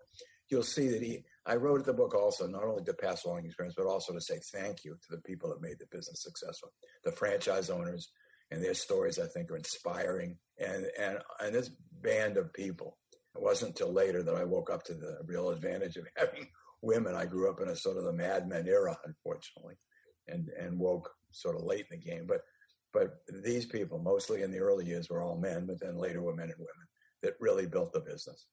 you'll 0.54 0.64
see 0.64 0.88
that 0.88 1.02
he, 1.02 1.24
I 1.48 1.56
wrote 1.56 1.84
the 1.84 1.94
book 1.94 2.14
also, 2.14 2.48
not 2.48 2.64
only 2.64 2.84
to 2.84 2.94
pass 2.94 3.26
along 3.26 3.46
experience, 3.46 3.74
but 3.76 3.88
also 3.88 4.14
to 4.14 4.22
say 4.22 4.40
thank 4.54 4.86
you 4.86 4.92
to 4.92 5.16
the 5.16 5.22
people 5.24 5.50
that 5.50 5.62
made 5.62 5.80
the 5.80 5.88
business 5.92 6.22
successful, 6.22 6.72
the 7.04 7.12
franchise 7.12 7.72
owners, 7.72 8.12
and 8.52 8.64
their 8.64 8.76
stories 8.76 9.18
I 9.18 9.26
think 9.26 9.50
are 9.50 9.58
inspiring. 9.58 10.38
And 10.60 10.86
and 11.00 11.18
and 11.42 11.54
this 11.54 11.72
band 12.02 12.38
of 12.38 12.54
people. 12.54 12.98
It 13.36 13.42
wasn't 13.42 13.72
until 13.72 13.92
later 13.92 14.22
that 14.22 14.36
I 14.36 14.44
woke 14.44 14.70
up 14.70 14.84
to 14.84 14.94
the 14.94 15.18
real 15.26 15.50
advantage 15.50 15.98
of 15.98 16.06
having 16.16 16.48
women. 16.84 17.16
I 17.16 17.26
grew 17.26 17.50
up 17.50 17.60
in 17.60 17.70
a 17.70 17.76
sort 17.76 17.98
of 17.98 18.04
the 18.04 18.14
Mad 18.14 18.48
Men 18.48 18.68
era, 18.68 18.96
unfortunately, 19.04 19.76
and 20.28 20.50
and 20.50 20.78
woke 20.78 21.10
sort 21.32 21.56
of 21.56 21.64
late 21.64 21.88
in 21.90 22.00
the 22.00 22.06
game. 22.06 22.28
But 22.28 22.42
but 22.94 23.16
these 23.44 23.66
people, 23.66 23.98
mostly 23.98 24.44
in 24.44 24.52
the 24.52 24.60
early 24.60 24.86
years, 24.86 25.10
were 25.10 25.24
all 25.24 25.36
men, 25.36 25.66
but 25.66 25.80
then 25.80 25.98
later 25.98 26.22
were 26.22 26.36
men 26.36 26.52
and 26.52 26.60
women 26.60 26.88
that 27.24 27.34
really 27.40 27.66
built 27.66 27.92
the 27.92 28.02
business. 28.02 28.46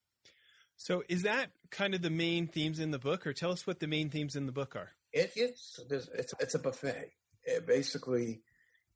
So, 0.80 1.04
is 1.10 1.24
that 1.24 1.50
kind 1.70 1.94
of 1.94 2.00
the 2.00 2.08
main 2.08 2.46
themes 2.46 2.80
in 2.80 2.90
the 2.90 2.98
book, 2.98 3.26
or 3.26 3.34
tell 3.34 3.52
us 3.52 3.66
what 3.66 3.80
the 3.80 3.86
main 3.86 4.08
themes 4.08 4.34
in 4.34 4.46
the 4.46 4.52
book 4.52 4.74
are? 4.74 4.92
It, 5.12 5.30
it's 5.36 5.78
it's 5.90 6.32
it's 6.40 6.54
a 6.54 6.58
buffet. 6.58 7.10
It 7.44 7.66
basically, 7.66 8.40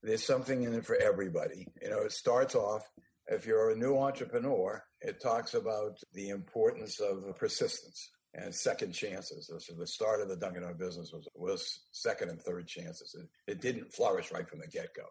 there's 0.03 0.25
something 0.25 0.63
in 0.63 0.73
it 0.73 0.87
for 0.87 0.97
everybody. 0.97 1.69
You 1.83 1.91
know, 1.91 2.01
it 2.01 2.13
starts 2.13 2.55
off. 2.55 2.91
If 3.27 3.45
you're 3.45 3.71
a 3.71 3.77
new 3.77 3.99
entrepreneur, 3.99 4.83
it 5.03 5.21
talks 5.21 5.53
about 5.53 5.99
the 6.15 6.31
importance 6.31 7.01
of 7.01 7.37
persistence 7.37 8.09
and 8.33 8.55
second 8.55 8.93
chances. 8.93 9.51
So 9.59 9.75
the 9.75 9.87
start 9.87 10.23
of 10.23 10.31
the 10.31 10.37
Dunkin' 10.37 10.63
Donuts 10.63 10.79
business 10.79 11.13
was, 11.13 11.29
was 11.35 11.81
second 11.93 12.31
and 12.31 12.41
third 12.41 12.67
chances. 12.67 13.15
It, 13.15 13.53
it 13.53 13.61
didn't 13.61 13.93
flourish 13.93 14.33
right 14.33 14.49
from 14.49 14.61
the 14.61 14.69
get 14.69 14.95
go. 14.97 15.05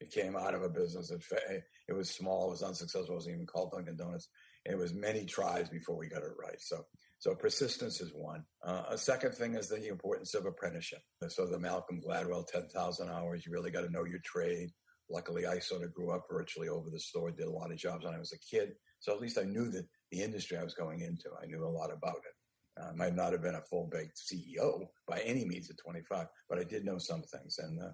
It 0.00 0.12
came 0.12 0.36
out 0.36 0.54
of 0.54 0.62
a 0.62 0.68
business 0.68 1.08
that 1.08 1.62
it 1.88 1.92
was 1.92 2.08
small, 2.08 2.46
it 2.46 2.50
was 2.50 2.62
unsuccessful, 2.62 3.14
it 3.14 3.18
wasn't 3.18 3.34
even 3.34 3.46
called 3.46 3.72
Dunkin' 3.72 3.96
Donuts. 3.96 4.28
It 4.64 4.76
was 4.76 4.92
many 4.92 5.24
tries 5.24 5.68
before 5.68 5.96
we 5.96 6.08
got 6.08 6.22
it 6.22 6.32
right. 6.38 6.60
So, 6.60 6.84
so 7.18 7.34
persistence 7.34 8.00
is 8.00 8.12
one. 8.14 8.44
Uh, 8.64 8.84
a 8.90 8.98
second 8.98 9.32
thing 9.34 9.54
is 9.54 9.68
the 9.68 9.88
importance 9.88 10.34
of 10.34 10.44
apprenticeship. 10.44 11.00
So 11.28 11.46
the 11.46 11.58
Malcolm 11.58 12.00
Gladwell 12.06 12.46
10,000 12.46 13.08
hours, 13.08 13.46
you 13.46 13.52
really 13.52 13.70
got 13.70 13.82
to 13.82 13.92
know 13.92 14.04
your 14.04 14.20
trade. 14.24 14.70
Luckily, 15.08 15.46
I 15.46 15.58
sort 15.58 15.82
of 15.82 15.94
grew 15.94 16.12
up 16.12 16.26
virtually 16.30 16.68
over 16.68 16.90
the 16.90 17.00
store, 17.00 17.30
did 17.30 17.46
a 17.46 17.50
lot 17.50 17.72
of 17.72 17.78
jobs 17.78 18.04
when 18.04 18.14
I 18.14 18.18
was 18.18 18.32
a 18.32 18.38
kid. 18.38 18.72
So 19.00 19.12
at 19.12 19.20
least 19.20 19.38
I 19.38 19.44
knew 19.44 19.70
that 19.70 19.86
the 20.10 20.22
industry 20.22 20.58
I 20.58 20.64
was 20.64 20.74
going 20.74 21.00
into, 21.00 21.30
I 21.42 21.46
knew 21.46 21.64
a 21.64 21.68
lot 21.68 21.90
about 21.92 22.18
it. 22.18 22.34
I 22.80 22.92
might 22.94 23.14
not 23.14 23.32
have 23.32 23.42
been 23.42 23.54
a 23.54 23.62
full 23.62 23.88
baked 23.90 24.18
CEO 24.18 24.86
by 25.06 25.20
any 25.20 25.44
means 25.44 25.70
at 25.70 25.78
25, 25.78 26.26
but 26.48 26.58
I 26.58 26.64
did 26.64 26.84
know 26.84 26.98
some 26.98 27.22
things. 27.22 27.58
And 27.58 27.80
uh, 27.80 27.92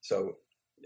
so 0.00 0.36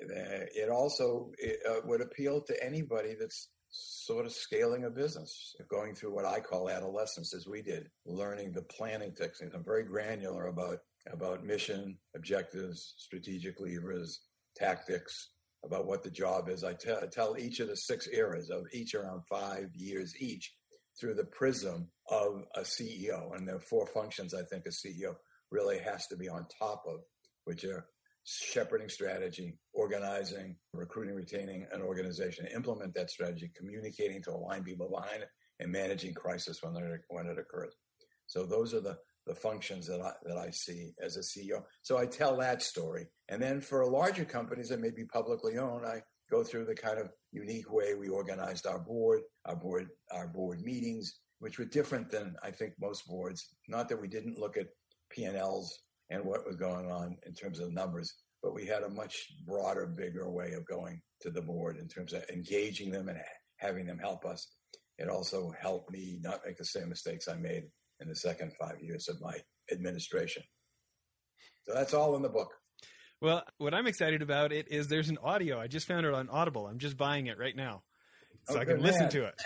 uh, 0.02 0.44
it 0.54 0.68
also 0.68 1.30
it, 1.38 1.58
uh, 1.68 1.80
would 1.84 2.00
appeal 2.00 2.42
to 2.42 2.64
anybody 2.64 3.14
that's 3.18 3.48
sort 3.76 4.26
of 4.26 4.32
scaling 4.32 4.84
a 4.84 4.90
business, 4.90 5.54
going 5.68 5.94
through 5.94 6.14
what 6.14 6.24
I 6.24 6.40
call 6.40 6.68
adolescence, 6.68 7.34
as 7.34 7.46
we 7.46 7.62
did, 7.62 7.88
learning 8.04 8.52
the 8.52 8.62
planning 8.62 9.14
techniques. 9.14 9.54
I'm 9.54 9.64
very 9.64 9.84
granular 9.84 10.46
about 10.46 10.78
about 11.12 11.44
mission, 11.44 11.98
objectives, 12.14 12.94
strategic 12.96 13.60
levers, 13.60 14.22
tactics, 14.56 15.30
about 15.64 15.86
what 15.86 16.02
the 16.02 16.10
job 16.10 16.48
is. 16.48 16.64
I 16.64 16.74
tell, 16.74 17.00
tell 17.12 17.36
each 17.38 17.60
of 17.60 17.68
the 17.68 17.76
six 17.76 18.08
eras 18.12 18.50
of 18.50 18.64
each 18.72 18.94
around 18.94 19.22
five 19.28 19.68
years 19.74 20.14
each 20.20 20.54
through 20.98 21.14
the 21.14 21.24
prism 21.24 21.88
of 22.10 22.44
a 22.54 22.60
CEO. 22.60 23.36
And 23.36 23.46
there 23.46 23.56
are 23.56 23.60
four 23.60 23.86
functions 23.86 24.34
I 24.34 24.42
think 24.50 24.64
a 24.66 24.70
CEO 24.70 25.14
really 25.50 25.78
has 25.78 26.06
to 26.08 26.16
be 26.16 26.28
on 26.28 26.46
top 26.58 26.82
of, 26.86 27.00
which 27.44 27.64
are 27.64 27.86
shepherding 28.26 28.88
strategy, 28.88 29.56
organizing, 29.72 30.56
recruiting, 30.72 31.14
retaining 31.14 31.64
an 31.72 31.80
organization, 31.80 32.46
implement 32.48 32.92
that 32.94 33.08
strategy, 33.08 33.50
communicating 33.56 34.20
to 34.22 34.32
align 34.32 34.64
people 34.64 34.90
behind 34.90 35.22
it, 35.22 35.28
and 35.60 35.70
managing 35.70 36.12
crisis 36.12 36.60
when 36.62 36.74
when 37.08 37.26
it 37.26 37.38
occurs. 37.38 37.72
So 38.26 38.44
those 38.44 38.74
are 38.74 38.80
the, 38.80 38.98
the 39.26 39.34
functions 39.34 39.86
that 39.86 40.00
I, 40.00 40.12
that 40.24 40.36
I 40.36 40.50
see 40.50 40.90
as 41.00 41.16
a 41.16 41.20
CEO. 41.20 41.62
So 41.82 41.96
I 41.96 42.06
tell 42.06 42.36
that 42.38 42.62
story. 42.62 43.06
And 43.28 43.40
then 43.40 43.60
for 43.60 43.86
larger 43.86 44.24
companies 44.24 44.68
that 44.70 44.80
may 44.80 44.90
be 44.90 45.04
publicly 45.04 45.56
owned, 45.58 45.86
I 45.86 46.02
go 46.28 46.42
through 46.42 46.64
the 46.64 46.74
kind 46.74 46.98
of 46.98 47.10
unique 47.30 47.72
way 47.72 47.94
we 47.94 48.08
organized 48.08 48.66
our 48.66 48.80
board, 48.80 49.20
our 49.44 49.54
board, 49.54 49.88
our 50.10 50.26
board 50.26 50.60
meetings, 50.62 51.20
which 51.38 51.60
were 51.60 51.64
different 51.64 52.10
than 52.10 52.34
I 52.42 52.50
think 52.50 52.72
most 52.80 53.06
boards. 53.06 53.54
Not 53.68 53.88
that 53.88 54.00
we 54.00 54.08
didn't 54.08 54.38
look 54.38 54.56
at 54.56 54.66
P&Ls 55.10 55.78
and 56.10 56.24
what 56.24 56.46
was 56.46 56.56
going 56.56 56.90
on 56.90 57.16
in 57.26 57.34
terms 57.34 57.60
of 57.60 57.72
numbers, 57.72 58.14
but 58.42 58.54
we 58.54 58.66
had 58.66 58.82
a 58.82 58.88
much 58.88 59.14
broader, 59.46 59.86
bigger 59.86 60.30
way 60.30 60.52
of 60.52 60.66
going 60.66 61.00
to 61.22 61.30
the 61.30 61.42
board 61.42 61.76
in 61.78 61.88
terms 61.88 62.12
of 62.12 62.24
engaging 62.32 62.90
them 62.90 63.08
and 63.08 63.18
having 63.58 63.86
them 63.86 63.98
help 63.98 64.24
us. 64.24 64.46
it 64.98 65.08
also 65.08 65.52
helped 65.60 65.90
me 65.90 66.18
not 66.22 66.40
make 66.46 66.56
the 66.56 66.64
same 66.64 66.88
mistakes 66.88 67.28
I 67.28 67.34
made 67.36 67.64
in 68.00 68.08
the 68.08 68.16
second 68.16 68.52
five 68.58 68.76
years 68.80 69.08
of 69.08 69.20
my 69.20 69.34
administration. 69.72 70.42
So 71.66 71.74
that's 71.74 71.94
all 71.94 72.14
in 72.16 72.22
the 72.22 72.28
book. 72.28 72.48
Well, 73.20 73.42
what 73.58 73.74
I'm 73.74 73.86
excited 73.86 74.22
about 74.22 74.52
it 74.52 74.68
is 74.70 74.88
there's 74.88 75.08
an 75.08 75.18
audio. 75.22 75.58
I 75.58 75.66
just 75.68 75.86
found 75.88 76.06
it 76.06 76.12
on 76.12 76.28
Audible. 76.28 76.66
I'm 76.66 76.78
just 76.78 76.96
buying 76.96 77.26
it 77.26 77.38
right 77.38 77.56
now, 77.56 77.82
so 78.48 78.56
Oh, 78.56 78.60
I 78.60 78.64
can 78.64 78.76
good 78.76 78.84
listen 78.84 79.08
to 79.10 79.24
it. 79.26 79.34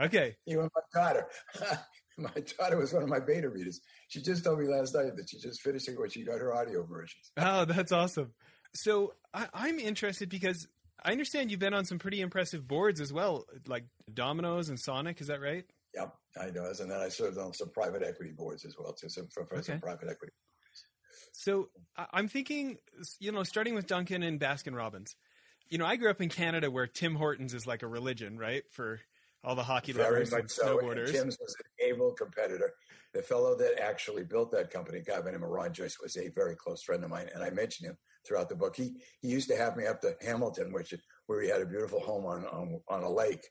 Okay. 0.00 0.36
You 0.46 0.60
and 0.62 0.70
my 0.74 1.00
daughter. 1.00 1.28
my 2.18 2.42
daughter 2.58 2.76
was 2.76 2.92
one 2.92 3.02
of 3.02 3.08
my 3.08 3.20
beta 3.20 3.48
readers. 3.48 3.80
She 4.08 4.20
just 4.20 4.44
told 4.44 4.58
me 4.58 4.66
last 4.66 4.94
night 4.94 5.16
that 5.16 5.30
she 5.30 5.38
just 5.38 5.62
finished 5.62 5.88
it 5.88 5.98
when 5.98 6.10
she 6.10 6.24
got 6.24 6.40
her 6.40 6.52
audio 6.52 6.84
versions. 6.84 7.30
Oh, 7.36 7.64
that's 7.64 7.92
awesome. 7.92 8.32
So 8.74 9.14
I, 9.32 9.46
I'm 9.54 9.78
interested 9.78 10.28
because 10.28 10.66
I 11.02 11.12
understand 11.12 11.50
you've 11.50 11.60
been 11.60 11.74
on 11.74 11.84
some 11.84 11.98
pretty 11.98 12.20
impressive 12.20 12.66
boards 12.66 13.00
as 13.00 13.12
well, 13.12 13.46
like 13.66 13.84
Domino's 14.12 14.68
and 14.68 14.78
Sonic. 14.78 15.20
Is 15.20 15.28
that 15.28 15.40
right? 15.40 15.64
Yep, 15.94 16.14
I 16.40 16.50
know. 16.50 16.66
And 16.78 16.90
then 16.90 17.00
I 17.00 17.08
served 17.08 17.38
on 17.38 17.54
some 17.54 17.70
private 17.70 18.02
equity 18.02 18.32
boards 18.32 18.64
as 18.64 18.74
well, 18.78 18.92
too, 18.92 19.08
some 19.08 19.28
for, 19.32 19.46
for 19.46 19.62
some 19.62 19.80
private 19.80 20.08
equity. 20.10 20.32
So 21.32 21.68
I'm 22.12 22.28
thinking, 22.28 22.78
you 23.20 23.32
know, 23.32 23.42
starting 23.44 23.74
with 23.74 23.86
Dunkin' 23.86 24.22
and 24.22 24.40
Baskin 24.40 24.74
Robbins. 24.74 25.14
You 25.68 25.78
know, 25.78 25.86
I 25.86 25.96
grew 25.96 26.10
up 26.10 26.20
in 26.20 26.30
Canada 26.30 26.70
where 26.70 26.86
Tim 26.86 27.14
Hortons 27.14 27.54
is 27.54 27.66
like 27.66 27.82
a 27.82 27.86
religion, 27.86 28.38
right? 28.38 28.64
For 28.72 29.00
all 29.44 29.54
the 29.54 29.62
hockey 29.62 29.92
Very 29.92 30.10
lovers 30.10 30.32
and 30.32 30.50
so. 30.50 30.78
And 30.78 30.88
snowboarders. 30.88 31.12
Tim's 31.12 31.38
was 31.40 31.54
an 31.58 31.88
able 31.88 32.12
competitor. 32.12 32.72
The 33.14 33.22
fellow 33.22 33.56
that 33.56 33.80
actually 33.80 34.24
built 34.24 34.50
that 34.52 34.70
company, 34.70 34.98
a 34.98 35.02
guy 35.02 35.16
by 35.16 35.26
the 35.26 35.32
name 35.32 35.42
of 35.42 35.48
Ron 35.48 35.72
Joyce, 35.72 35.96
was 36.02 36.16
a 36.16 36.28
very 36.28 36.54
close 36.56 36.82
friend 36.82 37.02
of 37.02 37.10
mine, 37.10 37.28
and 37.34 37.42
I 37.42 37.50
mentioned 37.50 37.88
him 37.88 37.96
throughout 38.26 38.48
the 38.48 38.56
book. 38.56 38.76
He 38.76 38.96
he 39.20 39.28
used 39.28 39.48
to 39.48 39.56
have 39.56 39.76
me 39.76 39.86
up 39.86 40.00
to 40.02 40.14
Hamilton, 40.20 40.72
which 40.72 40.92
where 41.26 41.40
he 41.40 41.48
had 41.48 41.62
a 41.62 41.66
beautiful 41.66 42.00
home 42.00 42.26
on 42.26 42.44
on, 42.46 42.80
on 42.88 43.02
a 43.02 43.10
lake, 43.10 43.46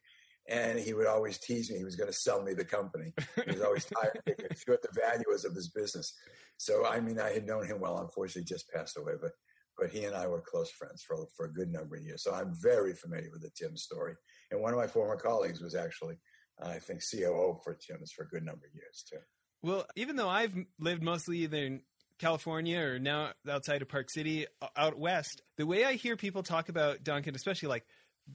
and 0.48 0.79
he 0.79 0.94
would 0.94 1.08
always 1.08 1.39
tease 1.39 1.72
me. 1.72 1.77
He 1.77 1.84
was 1.84 1.96
going 1.96 2.12
to 2.12 2.17
sell 2.17 2.44
me 2.44 2.53
the 2.53 2.65
company. 2.65 3.13
He 3.46 3.53
was 3.53 3.62
always 3.62 3.86
tired 3.86 4.22
of 4.27 4.63
what 4.67 4.82
the 4.82 4.89
value 4.94 5.25
was 5.27 5.46
of 5.46 5.56
his 5.56 5.70
business. 5.70 6.13
So 6.58 6.86
I 6.86 7.00
mean, 7.00 7.20
I 7.20 7.32
had 7.32 7.48
known 7.48 7.65
him 7.65 7.79
well. 7.79 8.00
Unfortunately, 8.00 8.44
he 8.44 8.53
just 8.53 8.70
passed 8.72 8.98
away, 8.98 9.13
but 9.20 9.32
but 9.77 9.89
he 9.89 10.06
and 10.06 10.15
I 10.15 10.27
were 10.27 10.41
close 10.41 10.70
friends 10.70 11.01
for 11.01 11.17
for 11.36 11.48
a 11.48 11.53
good 11.53 11.72
number 11.72 11.96
of 11.96 12.03
years. 12.03 12.24
So 12.24 12.34
I'm 12.34 12.53
very 12.62 12.94
familiar 12.94 13.29
with 13.32 13.41
the 13.41 13.51
Tim 13.56 13.75
story. 13.75 14.15
And 14.51 14.62
one 14.62 14.74
of 14.74 14.80
my 14.80 14.88
former 14.88 15.18
colleagues 15.18 15.62
was 15.62 15.75
actually, 15.75 16.18
uh, 16.62 16.70
I 16.70 16.80
think, 16.80 17.01
COO 17.12 17.60
for 17.63 17.75
Tim's 17.75 18.12
for 18.12 18.24
a 18.24 18.27
good 18.27 18.44
number 18.44 18.66
of 18.66 18.74
years 18.74 19.04
too. 19.10 19.20
Well, 19.62 19.86
even 19.96 20.16
though 20.16 20.30
I've 20.30 20.54
lived 20.80 21.04
mostly 21.04 21.39
either 21.39 21.58
in 21.58 21.82
California 22.20 22.80
or 22.80 23.00
now 23.00 23.32
outside 23.50 23.82
of 23.82 23.89
Park 23.89 24.10
City, 24.10 24.46
out 24.75 24.98
west, 24.98 25.42
the 25.58 25.66
way 25.66 25.84
I 25.84 25.94
hear 25.94 26.16
people 26.16 26.44
talk 26.44 26.70
about 26.70 27.04
Dunkin', 27.04 27.36
especially 27.36 27.70
like, 27.70 27.86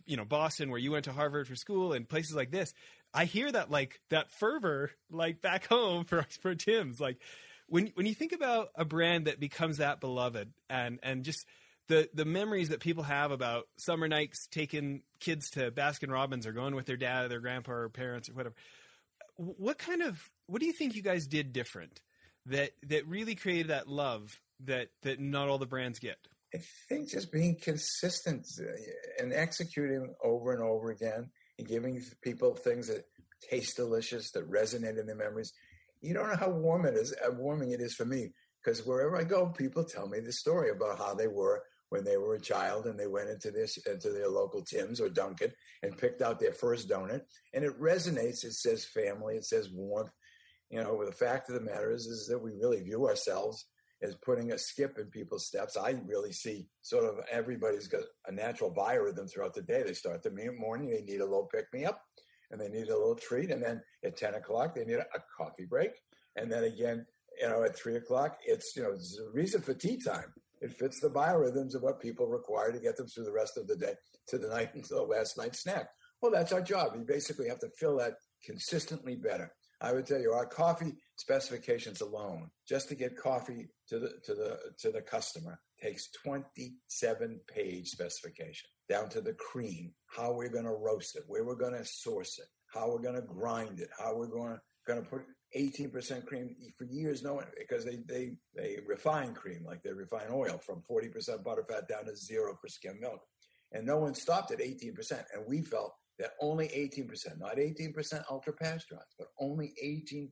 you 0.06 0.16
know, 0.16 0.24
Boston, 0.24 0.70
where 0.70 0.78
you 0.78 0.92
went 0.92 1.04
to 1.04 1.12
Harvard 1.12 1.46
for 1.46 1.56
school 1.56 1.92
and 1.92 2.08
places 2.08 2.34
like 2.34 2.50
this, 2.50 2.72
I 3.14 3.24
hear 3.26 3.50
that 3.50 3.70
like 3.70 4.00
that 4.10 4.30
fervor, 4.30 4.90
like 5.10 5.40
back 5.40 5.66
home 5.66 6.04
for 6.04 6.26
for 6.40 6.54
Tim's. 6.54 7.00
Like 7.00 7.18
when 7.66 7.92
when 7.94 8.06
you 8.06 8.14
think 8.14 8.32
about 8.32 8.68
a 8.74 8.84
brand 8.84 9.26
that 9.26 9.40
becomes 9.40 9.78
that 9.78 10.00
beloved 10.00 10.52
and 10.68 10.98
and 11.02 11.24
just 11.24 11.46
the 11.88 12.08
the 12.14 12.24
memories 12.24 12.68
that 12.70 12.80
people 12.80 13.02
have 13.04 13.30
about 13.30 13.68
summer 13.76 14.08
nights 14.08 14.46
taking 14.50 15.02
kids 15.20 15.50
to 15.50 15.70
Baskin 15.70 16.10
Robbins 16.10 16.46
or 16.46 16.52
going 16.52 16.74
with 16.74 16.86
their 16.86 16.96
dad 16.96 17.24
or 17.24 17.28
their 17.28 17.40
grandpa 17.40 17.72
or 17.72 17.88
parents 17.88 18.28
or 18.28 18.34
whatever 18.34 18.54
what 19.36 19.78
kind 19.78 20.02
of 20.02 20.30
what 20.46 20.60
do 20.60 20.66
you 20.66 20.72
think 20.72 20.94
you 20.94 21.02
guys 21.02 21.26
did 21.26 21.52
different 21.52 22.00
that 22.46 22.72
that 22.84 23.06
really 23.06 23.34
created 23.34 23.68
that 23.68 23.88
love 23.88 24.40
that 24.64 24.88
that 25.02 25.20
not 25.20 25.48
all 25.48 25.58
the 25.58 25.66
brands 25.66 25.98
get 25.98 26.18
I 26.54 26.58
think 26.88 27.08
just 27.08 27.32
being 27.32 27.56
consistent 27.56 28.46
uh, 28.60 28.64
and 29.18 29.32
executing 29.32 30.14
over 30.22 30.52
and 30.52 30.62
over 30.62 30.90
again 30.90 31.30
and 31.58 31.66
giving 31.66 32.02
people 32.20 32.54
things 32.54 32.88
that 32.88 33.06
taste 33.48 33.76
delicious, 33.76 34.30
that 34.32 34.50
resonate 34.50 35.00
in 35.00 35.06
their 35.06 35.16
memories. 35.16 35.52
You 36.02 36.12
don't 36.12 36.28
know 36.28 36.36
how 36.36 36.50
warm 36.50 36.84
it 36.84 36.94
is, 36.94 37.14
how 37.22 37.32
warming 37.32 37.70
it 37.70 37.80
is 37.80 37.94
for 37.94 38.04
me, 38.04 38.32
because 38.62 38.84
wherever 38.84 39.16
I 39.16 39.24
go, 39.24 39.46
people 39.46 39.84
tell 39.84 40.06
me 40.08 40.20
the 40.20 40.32
story 40.32 40.70
about 40.70 40.98
how 40.98 41.14
they 41.14 41.28
were 41.28 41.62
when 41.92 42.04
they 42.04 42.16
were 42.16 42.36
a 42.36 42.40
child 42.40 42.86
and 42.86 42.98
they 42.98 43.06
went 43.06 43.28
into 43.28 43.50
this 43.50 43.76
into 43.86 44.08
their 44.08 44.28
local 44.28 44.62
Tim's 44.62 44.98
or 44.98 45.10
Dunkin' 45.10 45.52
and 45.82 45.98
picked 45.98 46.22
out 46.22 46.40
their 46.40 46.54
first 46.54 46.88
donut, 46.88 47.20
and 47.52 47.64
it 47.64 47.78
resonates. 47.78 48.44
It 48.44 48.54
says 48.54 48.86
family, 48.86 49.36
it 49.36 49.44
says 49.44 49.68
warmth. 49.70 50.10
You 50.70 50.82
know, 50.82 51.04
the 51.04 51.12
fact 51.12 51.50
of 51.50 51.54
the 51.54 51.60
matter 51.60 51.92
is, 51.92 52.06
is 52.06 52.26
that 52.28 52.42
we 52.42 52.52
really 52.52 52.80
view 52.80 53.06
ourselves 53.06 53.66
as 54.02 54.14
putting 54.24 54.52
a 54.52 54.58
skip 54.58 54.96
in 54.98 55.08
people's 55.08 55.46
steps. 55.46 55.76
I 55.76 55.90
really 56.06 56.32
see 56.32 56.66
sort 56.80 57.04
of 57.04 57.22
everybody's 57.30 57.88
got 57.88 58.04
a 58.26 58.32
natural 58.32 58.72
biorhythm 58.74 59.30
throughout 59.30 59.52
the 59.52 59.60
day. 59.60 59.82
They 59.82 59.92
start 59.92 60.22
the 60.22 60.30
morning, 60.58 60.88
they 60.88 61.02
need 61.02 61.20
a 61.20 61.26
little 61.26 61.50
pick 61.52 61.66
me 61.74 61.84
up 61.84 62.00
and 62.50 62.58
they 62.58 62.68
need 62.68 62.88
a 62.88 62.96
little 62.96 63.16
treat. 63.16 63.50
And 63.50 63.62
then 63.62 63.82
at 64.02 64.16
10 64.16 64.34
o'clock, 64.34 64.74
they 64.74 64.86
need 64.86 64.94
a, 64.96 65.04
coffee 65.36 65.66
break. 65.66 65.90
And 66.36 66.50
then 66.50 66.64
again, 66.64 67.04
you 67.38 67.48
know, 67.48 67.62
at 67.62 67.76
three 67.76 67.96
o'clock, 67.96 68.38
it's, 68.46 68.72
you 68.76 68.82
know, 68.82 68.92
it's 68.92 69.18
a 69.18 69.30
reason 69.30 69.60
for 69.60 69.74
tea 69.74 69.98
time. 69.98 70.32
It 70.62 70.78
fits 70.78 71.00
the 71.00 71.10
biorhythms 71.10 71.74
of 71.74 71.82
what 71.82 72.00
people 72.00 72.26
require 72.28 72.72
to 72.72 72.78
get 72.78 72.96
them 72.96 73.08
through 73.08 73.24
the 73.24 73.32
rest 73.32 73.58
of 73.58 73.66
the 73.66 73.76
day 73.76 73.94
to 74.28 74.38
the 74.38 74.48
night 74.48 74.74
until 74.74 74.98
the 74.98 75.14
last 75.14 75.36
night's 75.36 75.62
snack. 75.62 75.88
Well, 76.22 76.30
that's 76.30 76.52
our 76.52 76.62
job. 76.62 76.92
You 76.94 77.04
basically 77.04 77.48
have 77.48 77.58
to 77.60 77.68
fill 77.76 77.98
that 77.98 78.14
consistently 78.44 79.16
better. 79.16 79.52
I 79.80 79.92
would 79.92 80.06
tell 80.06 80.20
you 80.20 80.30
our 80.30 80.46
coffee 80.46 80.92
specifications 81.16 82.00
alone, 82.00 82.48
just 82.68 82.88
to 82.88 82.94
get 82.94 83.16
coffee 83.16 83.68
to 83.88 83.98
the 83.98 84.12
to 84.24 84.34
the 84.34 84.58
to 84.78 84.92
the 84.92 85.02
customer, 85.02 85.58
takes 85.80 86.08
27 86.24 87.40
page 87.52 87.88
specification 87.88 88.70
down 88.88 89.08
to 89.08 89.20
the 89.20 89.34
cream, 89.34 89.92
how 90.06 90.32
we're 90.32 90.48
going 90.48 90.64
to 90.64 90.70
roast 90.70 91.16
it, 91.16 91.24
where 91.26 91.44
we're 91.44 91.56
going 91.56 91.74
to 91.74 91.84
source 91.84 92.38
it, 92.38 92.46
how 92.72 92.88
we're 92.88 93.02
going 93.02 93.16
to 93.16 93.22
grind 93.22 93.80
it, 93.80 93.88
how 93.98 94.14
we're 94.14 94.26
going 94.26 94.52
to 94.52 94.60
going 94.86 95.02
to 95.02 95.08
put 95.08 95.22
18% 95.56 96.26
cream 96.26 96.56
for 96.78 96.84
years 96.84 97.22
no 97.22 97.34
one 97.34 97.46
because 97.58 97.84
they 97.84 97.98
they 98.06 98.32
they 98.54 98.78
refine 98.86 99.34
cream 99.34 99.64
like 99.64 99.82
they 99.82 99.92
refine 99.92 100.28
oil 100.30 100.58
from 100.58 100.82
40% 100.90 101.12
butterfat 101.42 101.88
down 101.88 102.06
to 102.06 102.16
zero 102.16 102.56
for 102.60 102.68
skim 102.68 102.98
milk 103.00 103.20
and 103.72 103.86
no 103.86 103.98
one 103.98 104.14
stopped 104.14 104.50
at 104.50 104.58
18% 104.58 105.24
and 105.34 105.44
we 105.46 105.62
felt 105.62 105.94
that 106.18 106.32
only 106.40 106.68
18%, 106.68 107.38
not 107.38 107.56
18% 107.56 108.22
ultra 108.30 108.52
pasteurized, 108.52 109.14
but 109.18 109.28
only 109.40 109.72
18% 109.82 110.30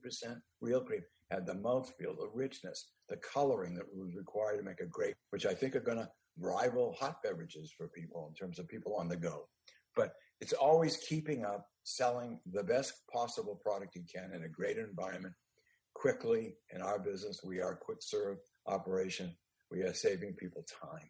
real 0.61 0.81
cream 0.81 1.01
had 1.29 1.45
the 1.45 1.53
mouthfeel, 1.53 2.17
the 2.17 2.29
richness, 2.33 2.91
the 3.09 3.17
coloring 3.17 3.73
that 3.75 3.85
was 3.93 4.15
required 4.15 4.57
to 4.57 4.63
make 4.63 4.79
a 4.79 4.85
great, 4.85 5.15
which 5.31 5.45
I 5.45 5.53
think 5.53 5.75
are 5.75 5.81
going 5.81 5.97
to 5.97 6.09
rival 6.39 6.95
hot 6.99 7.21
beverages 7.23 7.73
for 7.75 7.87
people 7.87 8.27
in 8.29 8.35
terms 8.35 8.59
of 8.59 8.67
people 8.67 8.95
on 8.95 9.07
the 9.07 9.17
go. 9.17 9.47
But 9.95 10.13
it's 10.41 10.53
always 10.53 10.97
keeping 10.97 11.45
up, 11.45 11.67
selling 11.83 12.39
the 12.51 12.63
best 12.63 12.93
possible 13.11 13.59
product 13.63 13.95
you 13.95 14.03
can 14.13 14.33
in 14.33 14.43
a 14.43 14.49
great 14.49 14.77
environment 14.77 15.33
quickly. 15.93 16.55
In 16.73 16.81
our 16.81 16.99
business, 16.99 17.41
we 17.43 17.61
are 17.61 17.73
a 17.73 17.77
quick 17.77 17.99
serve 18.01 18.37
operation. 18.67 19.35
We 19.69 19.81
are 19.81 19.93
saving 19.93 20.33
people 20.33 20.65
time 20.81 21.09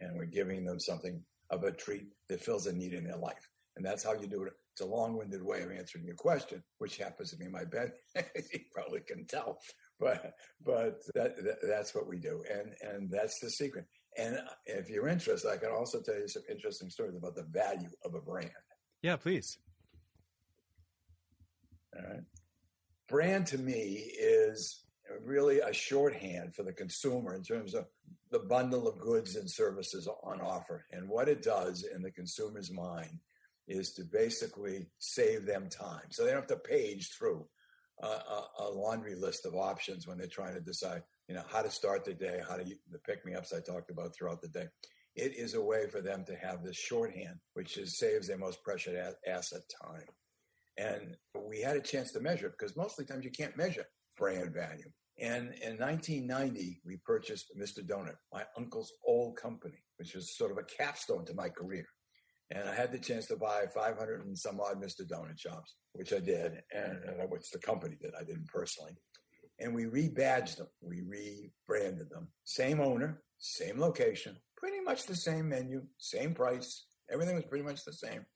and 0.00 0.16
we're 0.16 0.26
giving 0.26 0.64
them 0.64 0.78
something 0.78 1.22
of 1.50 1.64
a 1.64 1.72
treat 1.72 2.06
that 2.28 2.40
fills 2.40 2.66
a 2.66 2.72
need 2.72 2.92
in 2.92 3.04
their 3.04 3.16
life. 3.16 3.48
And 3.76 3.84
that's 3.84 4.04
how 4.04 4.14
you 4.14 4.26
do 4.26 4.44
it. 4.44 4.52
It's 4.72 4.80
a 4.80 4.86
long-winded 4.86 5.42
way 5.42 5.62
of 5.62 5.72
answering 5.72 6.04
your 6.04 6.14
question, 6.14 6.62
which 6.78 6.98
happens 6.98 7.30
to 7.30 7.36
be 7.36 7.48
my 7.48 7.64
bed. 7.64 7.92
you 8.16 8.60
probably 8.72 9.00
can 9.00 9.26
tell, 9.26 9.58
but 9.98 10.34
but 10.64 11.00
that, 11.14 11.36
that, 11.36 11.58
that's 11.62 11.94
what 11.94 12.06
we 12.06 12.18
do, 12.18 12.44
and 12.48 12.74
and 12.82 13.10
that's 13.10 13.40
the 13.40 13.50
secret. 13.50 13.86
And 14.16 14.38
if 14.66 14.88
you're 14.88 15.08
interested, 15.08 15.50
I 15.50 15.56
can 15.56 15.70
also 15.70 16.00
tell 16.00 16.16
you 16.16 16.28
some 16.28 16.42
interesting 16.50 16.90
stories 16.90 17.16
about 17.16 17.34
the 17.34 17.46
value 17.50 17.90
of 18.04 18.14
a 18.14 18.20
brand. 18.20 18.50
Yeah 19.02 19.16
please 19.16 19.58
All 21.96 22.02
right, 22.10 22.22
brand 23.08 23.46
to 23.48 23.58
me 23.58 24.12
is 24.18 24.84
really 25.24 25.60
a 25.60 25.72
shorthand 25.72 26.54
for 26.54 26.62
the 26.62 26.72
consumer 26.72 27.34
in 27.34 27.42
terms 27.42 27.74
of 27.74 27.86
the 28.30 28.38
bundle 28.40 28.86
of 28.86 28.98
goods 28.98 29.36
and 29.36 29.50
services 29.50 30.08
on 30.22 30.40
offer, 30.40 30.84
and 30.92 31.08
what 31.08 31.28
it 31.28 31.42
does 31.42 31.84
in 31.84 32.02
the 32.02 32.10
consumer's 32.10 32.70
mind 32.70 33.18
is 33.68 33.92
to 33.92 34.04
basically 34.04 34.86
save 34.98 35.46
them 35.46 35.68
time. 35.68 36.04
So 36.10 36.24
they 36.24 36.30
don't 36.30 36.40
have 36.40 36.48
to 36.48 36.56
page 36.56 37.10
through 37.16 37.46
a, 38.02 38.06
a, 38.60 38.70
laundry 38.70 39.14
list 39.14 39.44
of 39.44 39.54
options 39.54 40.06
when 40.06 40.18
they're 40.18 40.26
trying 40.26 40.54
to 40.54 40.60
decide, 40.60 41.02
you 41.28 41.34
know, 41.34 41.42
how 41.50 41.62
to 41.62 41.70
start 41.70 42.04
the 42.04 42.14
day, 42.14 42.40
how 42.48 42.56
to 42.56 42.64
the 42.64 42.98
pick 43.00 43.26
me 43.26 43.34
ups 43.34 43.52
I 43.52 43.60
talked 43.60 43.90
about 43.90 44.14
throughout 44.14 44.40
the 44.40 44.48
day. 44.48 44.66
It 45.18 45.36
is 45.36 45.54
a 45.54 45.60
way 45.60 45.88
for 45.88 46.00
them 46.00 46.24
to 46.26 46.36
have 46.36 46.62
this 46.62 46.76
shorthand, 46.76 47.40
which 47.54 47.76
is, 47.76 47.98
saves 47.98 48.28
their 48.28 48.38
most 48.38 48.62
precious 48.62 49.16
asset, 49.26 49.62
time. 49.82 50.06
And 50.76 51.16
we 51.34 51.60
had 51.60 51.76
a 51.76 51.80
chance 51.80 52.12
to 52.12 52.20
measure 52.20 52.50
because 52.50 52.76
most 52.76 52.98
of 52.98 53.04
the 53.04 53.12
times 53.12 53.24
you 53.24 53.32
can't 53.32 53.56
measure 53.56 53.84
brand 54.16 54.54
value. 54.54 54.88
And 55.18 55.52
in 55.54 55.76
1990, 55.76 56.82
we 56.86 56.98
purchased 57.04 57.52
Mr. 57.60 57.84
Donut, 57.84 58.14
my 58.32 58.44
uncle's 58.56 58.92
old 59.04 59.36
company, 59.36 59.82
which 59.96 60.14
was 60.14 60.36
sort 60.36 60.52
of 60.52 60.58
a 60.58 60.62
capstone 60.62 61.24
to 61.24 61.34
my 61.34 61.48
career. 61.48 61.86
And 62.52 62.68
I 62.68 62.74
had 62.74 62.92
the 62.92 62.98
chance 62.98 63.26
to 63.26 63.36
buy 63.36 63.64
500 63.74 64.24
and 64.24 64.38
some 64.38 64.60
odd 64.60 64.80
Mr. 64.80 65.00
Donut 65.02 65.38
shops, 65.38 65.74
which 65.94 66.12
I 66.12 66.20
did, 66.20 66.62
and, 66.72 66.98
and 67.02 67.28
which 67.28 67.50
the 67.50 67.58
company 67.58 67.96
did. 68.00 68.12
I 68.18 68.22
didn't 68.22 68.46
personally. 68.46 68.92
And 69.58 69.74
we 69.74 69.86
rebadged 69.86 70.58
them, 70.58 70.68
we 70.80 71.02
rebranded 71.02 72.08
them. 72.08 72.28
Same 72.44 72.80
owner, 72.80 73.20
same 73.38 73.78
location, 73.78 74.36
pretty 74.56 74.80
much 74.80 75.06
the 75.06 75.14
same 75.14 75.48
menu, 75.48 75.82
same 75.98 76.34
price. 76.34 76.86
Everything 77.10 77.36
was 77.36 77.44
pretty 77.44 77.64
much 77.64 77.84
the 77.84 77.92
same. 77.92 78.26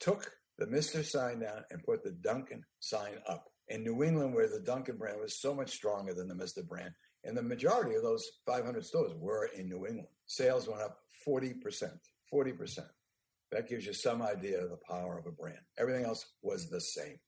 Took 0.00 0.32
the 0.58 0.66
Mr. 0.66 1.04
sign 1.04 1.40
down 1.40 1.64
and 1.70 1.82
put 1.82 2.02
the 2.02 2.12
Dunkin' 2.12 2.64
sign 2.80 3.18
up. 3.28 3.44
In 3.68 3.82
New 3.82 4.04
England, 4.04 4.32
where 4.34 4.48
the 4.48 4.60
Dunkin' 4.60 4.96
brand 4.96 5.20
was 5.20 5.40
so 5.40 5.54
much 5.54 5.70
stronger 5.70 6.14
than 6.14 6.28
the 6.28 6.34
Mr. 6.34 6.66
brand, 6.66 6.94
and 7.24 7.36
the 7.36 7.42
majority 7.42 7.96
of 7.96 8.02
those 8.02 8.24
500 8.46 8.84
stores 8.84 9.12
were 9.16 9.50
in 9.56 9.68
New 9.68 9.86
England, 9.86 10.08
sales 10.26 10.68
went 10.68 10.82
up 10.82 10.98
40%. 11.26 11.98
40%. 12.32 12.78
That 13.52 13.68
gives 13.68 13.86
you 13.86 13.92
some 13.92 14.22
idea 14.22 14.62
of 14.62 14.70
the 14.70 14.78
power 14.88 15.18
of 15.18 15.26
a 15.26 15.32
brand. 15.32 15.58
Everything 15.78 16.04
else 16.04 16.24
was 16.42 16.68
the 16.68 16.80
same. 16.80 17.18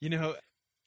You 0.00 0.10
know, 0.10 0.34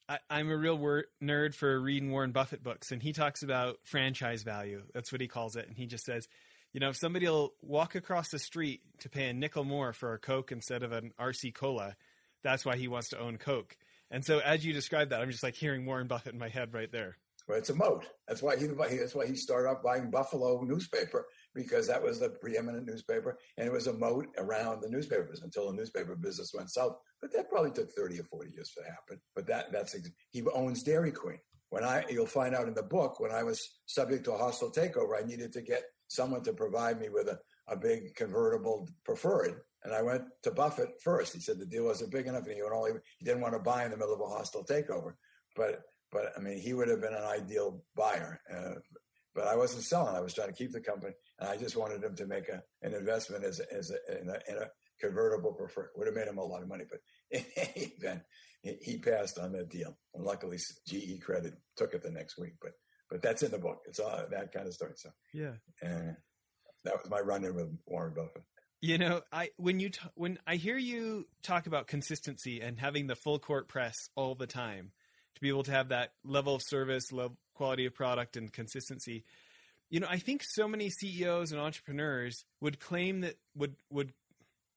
I, 0.08 0.20
am 0.30 0.50
a 0.50 0.58
real 0.58 0.78
word, 0.78 1.06
nerd 1.22 1.56
for 1.56 1.80
reading 1.80 2.12
Warren 2.12 2.32
Buffett 2.32 2.64
books, 2.64 2.92
and 2.92 3.02
he 3.02 3.14
talks 3.14 3.44
about 3.44 3.78
franchise 3.84 4.44
value. 4.44 4.84
That's 4.94 5.12
what 5.12 5.22
he 5.22 5.28
calls 5.28 5.56
it. 5.56 5.68
And 5.68 5.76
he 5.76 5.88
just 5.88 6.06
says, 6.06 6.28
you 6.74 6.80
know, 6.80 6.90
if 6.90 6.98
somebody 6.98 7.28
will 7.28 7.54
walk 7.62 7.96
across 7.96 8.30
the 8.30 8.40
street 8.40 8.82
to 9.00 9.10
pay 9.10 9.30
a 9.30 9.34
nickel 9.34 9.64
more 9.64 9.94
for 9.94 10.14
a 10.14 10.20
Coke 10.20 10.52
instead 10.52 10.84
of 10.84 10.92
an 10.92 11.12
RC 11.20 11.54
Cola, 11.56 11.96
that's 12.44 12.66
why 12.66 12.76
he 12.76 12.88
wants 12.88 13.10
to 13.10 13.20
own 13.20 13.38
Coke. 13.38 13.76
And 14.12 14.24
so, 14.24 14.40
as 14.40 14.66
you 14.66 14.74
describe 14.74 15.10
that, 15.10 15.22
I'm 15.22 15.32
just 15.32 15.44
like 15.44 15.56
hearing 15.56 15.86
Warren 15.86 16.08
Buffett 16.08 16.34
in 16.34 16.40
my 16.40 16.50
head 16.50 16.74
right 16.74 16.92
there. 16.92 17.18
Well, 17.48 17.58
it's 17.58 17.70
a 17.70 17.76
moat. 17.76 18.06
That's 18.28 18.42
why 18.42 18.58
he. 18.58 18.68
That's 18.68 19.16
why 19.16 19.26
he 19.26 19.36
started 19.36 19.70
off 19.70 19.84
buying 19.84 20.10
Buffalo 20.10 20.62
newspaper 20.62 21.26
because 21.56 21.88
that 21.88 22.04
was 22.04 22.20
the 22.20 22.30
preeminent 22.30 22.86
newspaper, 22.86 23.40
and 23.58 23.66
it 23.66 23.72
was 23.72 23.88
a 23.88 23.94
moat 23.94 24.28
around 24.38 24.82
the 24.82 24.90
newspapers 24.90 25.42
until 25.42 25.68
the 25.68 25.78
newspaper 25.78 26.16
business 26.16 26.54
went 26.54 26.70
south. 26.70 26.98
But 27.22 27.32
that 27.34 27.50
probably 27.50 27.72
took 27.72 27.92
thirty 27.92 28.20
or 28.20 28.24
forty 28.26 28.52
years 28.52 28.72
to 28.78 28.84
happen. 28.84 29.22
But 29.34 29.48
that 29.48 29.72
that's 29.72 29.96
he 30.32 30.44
owns 30.54 30.84
Dairy 30.84 31.12
Queen. 31.12 31.40
When 31.70 31.84
I 31.84 32.04
you'll 32.10 32.28
find 32.28 32.54
out 32.54 32.68
in 32.68 32.76
the 32.76 32.84
book 32.84 33.20
when 33.20 33.32
I 33.32 33.44
was 33.44 33.68
subject 33.86 34.26
to 34.26 34.34
a 34.34 34.38
hostile 34.38 34.72
takeover, 34.72 35.20
I 35.20 35.26
needed 35.26 35.54
to 35.54 35.62
get 35.62 35.84
someone 36.08 36.44
to 36.44 36.54
provide 36.54 37.00
me 37.00 37.10
with 37.10 37.28
a, 37.28 37.40
a 37.68 37.76
big 37.76 38.14
convertible 38.16 38.88
preferred. 39.04 39.62
And 39.84 39.94
I 39.94 40.02
went 40.02 40.24
to 40.44 40.52
Buffett 40.52 40.90
first. 41.04 41.34
He 41.34 41.40
said 41.40 41.60
the 41.60 41.66
deal 41.66 41.86
wasn't 41.86 42.12
big 42.12 42.28
enough, 42.28 42.46
and 42.46 42.56
he 42.56 42.62
would 42.62 42.74
only 42.74 42.92
he 43.18 43.26
didn't 43.26 43.42
want 43.42 43.54
to 43.54 43.60
buy 43.60 43.86
in 43.86 43.92
the 43.92 43.98
middle 43.98 44.14
of 44.14 44.22
a 44.22 44.26
hostile 44.26 44.66
takeover. 44.66 45.14
But 45.56 45.82
but 46.12 46.34
I 46.38 46.42
mean, 46.42 46.60
he 46.60 46.74
would 46.74 46.90
have 46.90 47.02
been 47.02 47.14
an 47.14 47.24
ideal 47.24 47.84
buyer. 47.96 48.42
Uh, 48.54 48.76
but 49.36 49.48
I 49.48 49.56
wasn't 49.56 49.84
selling. 49.84 50.16
I 50.16 50.22
was 50.22 50.34
trying 50.34 50.48
to 50.48 50.56
keep 50.56 50.72
the 50.72 50.80
company, 50.80 51.14
and 51.40 51.50
I 51.50 51.58
just 51.58 51.76
wanted 51.76 52.04
him 52.04 52.16
to 52.16 52.26
make 52.26 52.50
a, 52.50 52.62
an 52.82 52.94
investment 52.94 53.44
as, 53.44 53.60
as 53.60 53.92
a, 53.92 54.22
in, 54.22 54.30
a, 54.30 54.40
in 54.48 54.58
a 54.58 54.70
convertible 55.00 55.54
preferred. 55.54 55.90
Would 55.96 56.08
have 56.08 56.16
made 56.16 56.28
him 56.28 56.38
a 56.38 56.44
lot 56.44 56.62
of 56.62 56.70
money, 56.70 56.86
but 56.90 57.00
in 57.32 57.46
any 57.58 57.94
event, 57.98 58.22
he 58.62 58.98
passed 58.98 59.38
on 59.38 59.52
that 59.54 59.70
deal. 59.70 59.98
And 60.14 60.24
luckily, 60.24 60.58
GE 60.88 61.22
Credit 61.22 61.54
took 61.76 61.94
it 61.94 62.02
the 62.02 62.12
next 62.12 62.38
week. 62.38 62.54
But 62.62 62.72
but 63.10 63.22
that's 63.22 63.44
in 63.44 63.52
the 63.52 63.60
book. 63.60 63.82
It's 63.86 64.00
all 64.00 64.26
that 64.32 64.52
kind 64.52 64.68
of 64.68 64.74
story. 64.74 64.94
So 64.96 65.10
yeah, 65.34 65.54
and 65.82 66.16
that 66.84 66.96
was 67.02 67.10
my 67.10 67.20
run 67.20 67.44
in 67.44 67.56
with 67.56 67.78
Warren 67.86 68.14
Buffett. 68.16 68.44
You 68.82 68.98
know, 68.98 69.22
I 69.32 69.50
when 69.58 69.80
you 69.80 69.90
t- 69.90 70.00
when 70.16 70.40
I 70.48 70.56
hear 70.56 70.78
you 70.78 71.28
talk 71.44 71.68
about 71.68 71.88
consistency 71.88 72.62
and 72.62 72.80
having 72.80 73.08
the 73.08 73.16
full 73.16 73.40
court 73.40 73.68
press 73.68 73.96
all 74.16 74.36
the 74.36 74.48
time, 74.48 74.92
to 75.36 75.42
be 75.42 75.50
able 75.50 75.64
to 75.64 75.72
have 75.72 75.90
that 75.90 76.14
level 76.24 76.56
of 76.56 76.62
service, 76.64 77.12
level, 77.12 77.38
quality 77.54 77.86
of 77.86 77.94
product, 77.94 78.38
and 78.38 78.52
consistency. 78.52 79.26
You 79.90 80.00
know, 80.00 80.08
I 80.10 80.18
think 80.18 80.42
so 80.44 80.68
many 80.68 80.90
CEOs 80.90 81.52
and 81.52 81.62
entrepreneurs 81.62 82.44
would 82.60 82.80
claim 82.80 83.22
that 83.22 83.36
would 83.56 83.76
would 83.90 84.14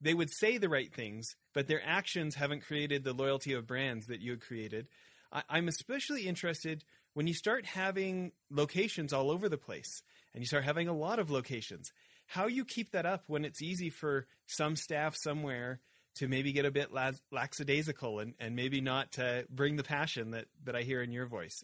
they 0.00 0.14
would 0.14 0.30
say 0.30 0.58
the 0.58 0.68
right 0.68 0.92
things, 0.92 1.34
but 1.54 1.66
their 1.66 1.82
actions 1.84 2.36
haven't 2.36 2.64
created 2.66 3.04
the 3.04 3.12
loyalty 3.12 3.52
of 3.52 3.66
brands 3.66 4.06
that 4.06 4.20
you 4.20 4.36
created. 4.36 4.88
I, 5.32 5.42
I'm 5.48 5.68
especially 5.68 6.28
interested 6.28 6.84
when 7.14 7.26
you 7.26 7.34
start 7.34 7.66
having 7.66 8.32
locations 8.50 9.12
all 9.12 9.30
over 9.30 9.48
the 9.48 9.58
place 9.58 10.02
and 10.32 10.42
you 10.42 10.46
start 10.46 10.64
having 10.64 10.88
a 10.88 10.96
lot 10.96 11.18
of 11.18 11.30
locations. 11.30 11.90
How 12.26 12.46
you 12.46 12.64
keep 12.64 12.92
that 12.92 13.06
up 13.06 13.24
when 13.26 13.44
it's 13.44 13.62
easy 13.62 13.90
for 13.90 14.26
some 14.46 14.76
staff 14.76 15.16
somewhere 15.16 15.80
to 16.16 16.28
maybe 16.28 16.52
get 16.52 16.64
a 16.64 16.70
bit 16.70 16.90
lackadaisical 17.32 18.18
and, 18.18 18.34
and 18.38 18.54
maybe 18.54 18.80
not 18.80 19.12
to 19.12 19.46
bring 19.50 19.76
the 19.76 19.84
passion 19.84 20.32
that, 20.32 20.46
that 20.64 20.76
I 20.76 20.82
hear 20.82 21.02
in 21.02 21.12
your 21.12 21.26
voice. 21.26 21.62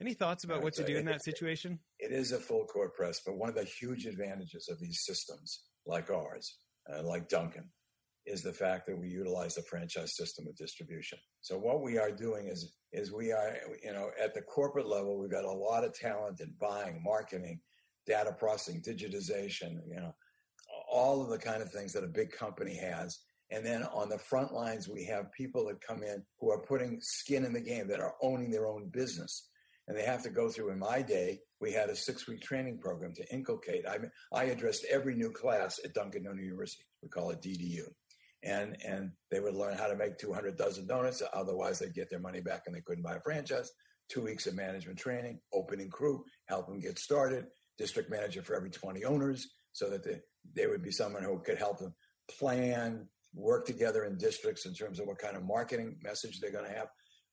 Any 0.00 0.14
thoughts 0.14 0.44
about 0.44 0.62
what 0.62 0.74
to 0.74 0.84
do 0.84 0.96
in 0.96 1.06
that 1.06 1.24
situation? 1.24 1.80
It 1.98 2.12
is 2.12 2.32
a 2.32 2.38
full 2.38 2.64
court 2.66 2.94
press, 2.94 3.20
but 3.24 3.36
one 3.36 3.48
of 3.48 3.56
the 3.56 3.64
huge 3.64 4.06
advantages 4.06 4.68
of 4.68 4.78
these 4.78 5.02
systems 5.04 5.60
like 5.86 6.10
ours, 6.10 6.58
uh, 6.92 7.02
like 7.02 7.28
Dunkin', 7.28 7.68
is 8.24 8.42
the 8.42 8.52
fact 8.52 8.86
that 8.86 8.98
we 8.98 9.08
utilize 9.08 9.54
the 9.54 9.62
franchise 9.62 10.14
system 10.16 10.46
of 10.46 10.56
distribution. 10.56 11.18
So 11.40 11.58
what 11.58 11.82
we 11.82 11.98
are 11.98 12.12
doing 12.12 12.48
is 12.48 12.74
is 12.92 13.12
we 13.12 13.32
are 13.32 13.56
you 13.82 13.92
know 13.92 14.10
at 14.22 14.34
the 14.34 14.42
corporate 14.42 14.86
level 14.86 15.18
we've 15.18 15.30
got 15.30 15.44
a 15.44 15.50
lot 15.50 15.84
of 15.84 15.94
talent 15.94 16.40
in 16.40 16.54
buying, 16.60 17.02
marketing, 17.02 17.60
data 18.06 18.32
processing, 18.38 18.82
digitization, 18.82 19.80
you 19.88 19.96
know, 19.96 20.14
all 20.90 21.22
of 21.22 21.30
the 21.30 21.38
kind 21.38 21.62
of 21.62 21.72
things 21.72 21.92
that 21.92 22.04
a 22.04 22.08
big 22.08 22.30
company 22.30 22.76
has 22.76 23.18
and 23.50 23.64
then 23.64 23.82
on 23.84 24.08
the 24.08 24.18
front 24.18 24.52
lines, 24.52 24.88
we 24.88 25.04
have 25.04 25.32
people 25.32 25.66
that 25.66 25.80
come 25.80 26.02
in 26.02 26.22
who 26.38 26.50
are 26.50 26.60
putting 26.60 26.98
skin 27.00 27.44
in 27.44 27.52
the 27.52 27.60
game, 27.60 27.88
that 27.88 28.00
are 28.00 28.14
owning 28.22 28.50
their 28.50 28.66
own 28.66 28.90
business. 28.90 29.48
And 29.88 29.96
they 29.96 30.04
have 30.04 30.22
to 30.24 30.30
go 30.30 30.50
through, 30.50 30.70
in 30.70 30.78
my 30.78 31.00
day, 31.00 31.40
we 31.60 31.72
had 31.72 31.88
a 31.88 31.96
six 31.96 32.28
week 32.28 32.42
training 32.42 32.78
program 32.78 33.14
to 33.14 33.34
inculcate. 33.34 33.84
I, 33.88 33.98
mean, 33.98 34.10
I 34.32 34.44
addressed 34.44 34.86
every 34.90 35.14
new 35.14 35.30
class 35.30 35.80
at 35.82 35.94
Dunkin' 35.94 36.24
Donut 36.24 36.42
University. 36.42 36.84
We 37.02 37.08
call 37.08 37.30
it 37.30 37.40
DDU. 37.40 37.84
And, 38.44 38.76
and 38.86 39.12
they 39.30 39.40
would 39.40 39.54
learn 39.54 39.76
how 39.76 39.88
to 39.88 39.96
make 39.96 40.18
200 40.18 40.56
dozen 40.56 40.86
donuts. 40.86 41.22
Otherwise, 41.32 41.78
they'd 41.78 41.94
get 41.94 42.10
their 42.10 42.20
money 42.20 42.40
back 42.40 42.64
and 42.66 42.76
they 42.76 42.82
couldn't 42.82 43.02
buy 43.02 43.14
a 43.14 43.20
franchise. 43.20 43.72
Two 44.10 44.22
weeks 44.22 44.46
of 44.46 44.54
management 44.54 44.98
training, 44.98 45.40
opening 45.52 45.88
crew, 45.88 46.22
help 46.46 46.66
them 46.66 46.80
get 46.80 46.98
started, 46.98 47.46
district 47.78 48.10
manager 48.10 48.42
for 48.42 48.54
every 48.54 48.70
20 48.70 49.04
owners 49.04 49.48
so 49.72 49.90
that 49.90 50.04
they, 50.04 50.20
they 50.54 50.66
would 50.66 50.82
be 50.82 50.90
someone 50.90 51.22
who 51.22 51.38
could 51.40 51.58
help 51.58 51.78
them 51.78 51.94
plan, 52.38 53.08
work 53.34 53.66
together 53.66 54.04
in 54.04 54.16
districts 54.18 54.66
in 54.66 54.74
terms 54.74 55.00
of 55.00 55.06
what 55.06 55.18
kind 55.18 55.36
of 55.36 55.44
marketing 55.44 55.96
message 56.02 56.40
they're 56.40 56.52
going 56.52 56.64
to 56.64 56.76
have. 56.76 56.88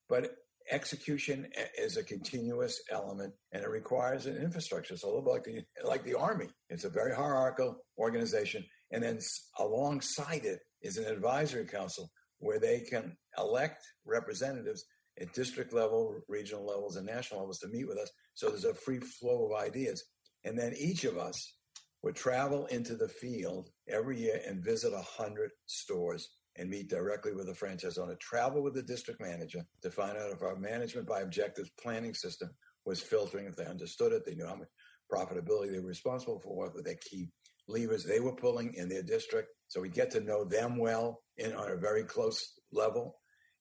But 0.08 0.30
execution 0.70 1.48
is 1.78 1.96
a 1.96 2.02
continuous 2.04 2.80
element 2.90 3.34
and 3.52 3.62
it 3.62 3.70
requires 3.70 4.26
an 4.26 4.36
infrastructure. 4.36 4.94
It's 4.94 5.04
a 5.04 5.06
little 5.06 5.22
bit 5.22 5.30
like 5.30 5.44
the, 5.44 5.62
like 5.84 6.04
the 6.04 6.18
army. 6.18 6.48
It's 6.68 6.84
a 6.84 6.90
very 6.90 7.14
hierarchical 7.14 7.78
organization. 7.98 8.64
And 8.90 9.02
then 9.02 9.18
alongside 9.58 10.44
it 10.44 10.60
is 10.82 10.96
an 10.96 11.06
advisory 11.06 11.66
council 11.66 12.10
where 12.38 12.58
they 12.58 12.80
can 12.80 13.16
elect 13.38 13.84
representatives 14.04 14.84
at 15.20 15.32
district 15.32 15.72
level, 15.72 16.20
regional 16.28 16.66
levels, 16.66 16.96
and 16.96 17.06
national 17.06 17.40
levels 17.40 17.58
to 17.60 17.68
meet 17.68 17.88
with 17.88 17.98
us. 17.98 18.10
So 18.34 18.48
there's 18.48 18.64
a 18.64 18.74
free 18.74 19.00
flow 19.00 19.46
of 19.46 19.60
ideas. 19.60 20.04
And 20.44 20.58
then 20.58 20.74
each 20.78 21.04
of 21.04 21.16
us 21.16 21.34
would 22.02 22.14
travel 22.14 22.66
into 22.66 22.94
the 22.94 23.08
field 23.08 23.70
every 23.88 24.20
year 24.20 24.40
and 24.46 24.64
visit 24.64 24.92
100 24.92 25.50
stores 25.66 26.28
and 26.58 26.70
meet 26.70 26.88
directly 26.88 27.32
with 27.32 27.46
the 27.46 27.54
franchise 27.54 27.98
owner, 27.98 28.14
travel 28.16 28.62
with 28.62 28.74
the 28.74 28.82
district 28.82 29.20
manager 29.20 29.64
to 29.82 29.90
find 29.90 30.16
out 30.16 30.32
if 30.32 30.42
our 30.42 30.56
management 30.56 31.06
by 31.06 31.20
objectives 31.20 31.70
planning 31.80 32.14
system 32.14 32.50
was 32.84 33.00
filtering, 33.00 33.46
if 33.46 33.56
they 33.56 33.66
understood 33.66 34.12
it, 34.12 34.24
they 34.24 34.34
knew 34.34 34.46
how 34.46 34.56
much 34.56 34.68
profitability 35.12 35.72
they 35.72 35.80
were 35.80 35.88
responsible 35.88 36.40
for, 36.40 36.56
what 36.56 36.74
were 36.74 36.82
their 36.82 36.96
key 36.96 37.28
levers 37.68 38.04
they 38.04 38.20
were 38.20 38.34
pulling 38.34 38.74
in 38.74 38.88
their 38.88 39.02
district. 39.02 39.48
So 39.68 39.80
we 39.80 39.88
get 39.88 40.10
to 40.12 40.20
know 40.20 40.44
them 40.44 40.78
well 40.78 41.22
in 41.36 41.52
on 41.52 41.70
a 41.70 41.76
very 41.76 42.04
close 42.04 42.54
level. 42.72 43.16